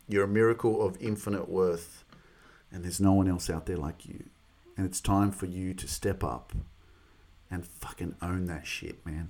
[0.07, 2.03] you're a miracle of infinite worth,
[2.71, 4.25] and there's no one else out there like you.
[4.77, 6.53] And it's time for you to step up
[7.49, 9.29] and fucking own that shit, man.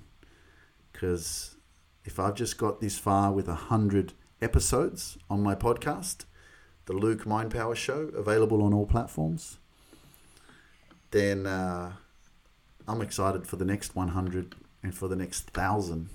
[0.92, 1.56] Because
[2.04, 6.24] if I've just got this far with a hundred episodes on my podcast,
[6.86, 9.58] the Luke Mind Power Show, available on all platforms,
[11.10, 11.92] then uh,
[12.88, 16.08] I'm excited for the next 100 and for the next 1,000.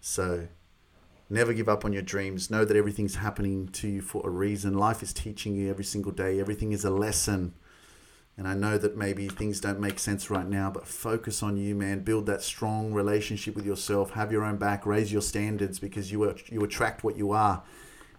[0.00, 0.48] So
[1.28, 2.50] never give up on your dreams.
[2.50, 4.74] Know that everything's happening to you for a reason.
[4.74, 7.54] Life is teaching you every single day, everything is a lesson.
[8.36, 11.76] And I know that maybe things don't make sense right now, but focus on you,
[11.76, 12.00] man.
[12.00, 14.10] Build that strong relationship with yourself.
[14.10, 14.84] Have your own back.
[14.86, 17.62] Raise your standards because you are, you attract what you are.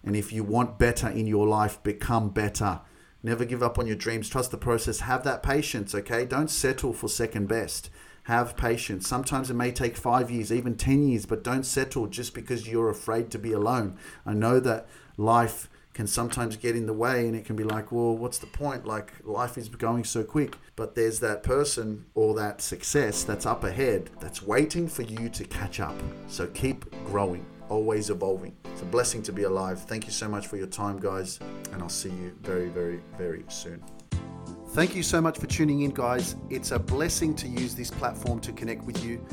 [0.05, 2.81] And if you want better in your life, become better.
[3.23, 4.29] Never give up on your dreams.
[4.29, 4.99] Trust the process.
[4.99, 6.25] Have that patience, okay?
[6.25, 7.89] Don't settle for second best.
[8.25, 9.07] Have patience.
[9.07, 12.89] Sometimes it may take five years, even 10 years, but don't settle just because you're
[12.89, 13.97] afraid to be alone.
[14.27, 14.87] I know that
[15.17, 18.47] life can sometimes get in the way and it can be like, well, what's the
[18.47, 18.85] point?
[18.85, 20.57] Like, life is going so quick.
[20.75, 25.45] But there's that person or that success that's up ahead that's waiting for you to
[25.45, 25.95] catch up.
[26.27, 28.55] So keep growing always evolving.
[28.65, 29.79] It's a blessing to be alive.
[29.81, 31.39] Thank you so much for your time, guys,
[31.71, 33.83] and I'll see you very, very, very soon.
[34.69, 36.35] Thank you so much for tuning in, guys.
[36.49, 39.25] It's a blessing to use this platform to connect with you.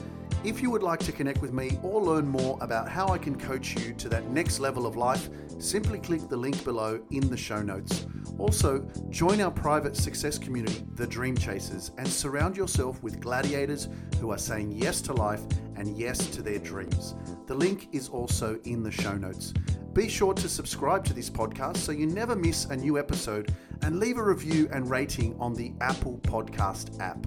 [0.44, 3.38] If you would like to connect with me or learn more about how I can
[3.38, 5.30] coach you to that next level of life,
[5.60, 8.06] simply click the link below in the show notes.
[8.38, 13.88] Also, join our private success community, The Dream Chasers, and surround yourself with gladiators
[14.18, 15.42] who are saying yes to life
[15.76, 17.14] and yes to their dreams.
[17.46, 19.54] The link is also in the show notes.
[19.92, 24.00] Be sure to subscribe to this podcast so you never miss a new episode and
[24.00, 27.24] leave a review and rating on the Apple Podcast app.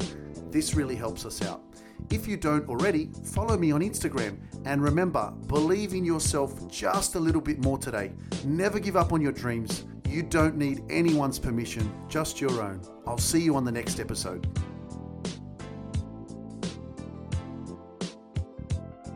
[0.52, 1.64] This really helps us out.
[2.10, 4.38] If you don't already, follow me on Instagram.
[4.66, 8.12] And remember, believe in yourself just a little bit more today.
[8.44, 9.86] Never give up on your dreams.
[10.08, 12.82] You don't need anyone's permission, just your own.
[13.08, 14.48] I'll see you on the next episode.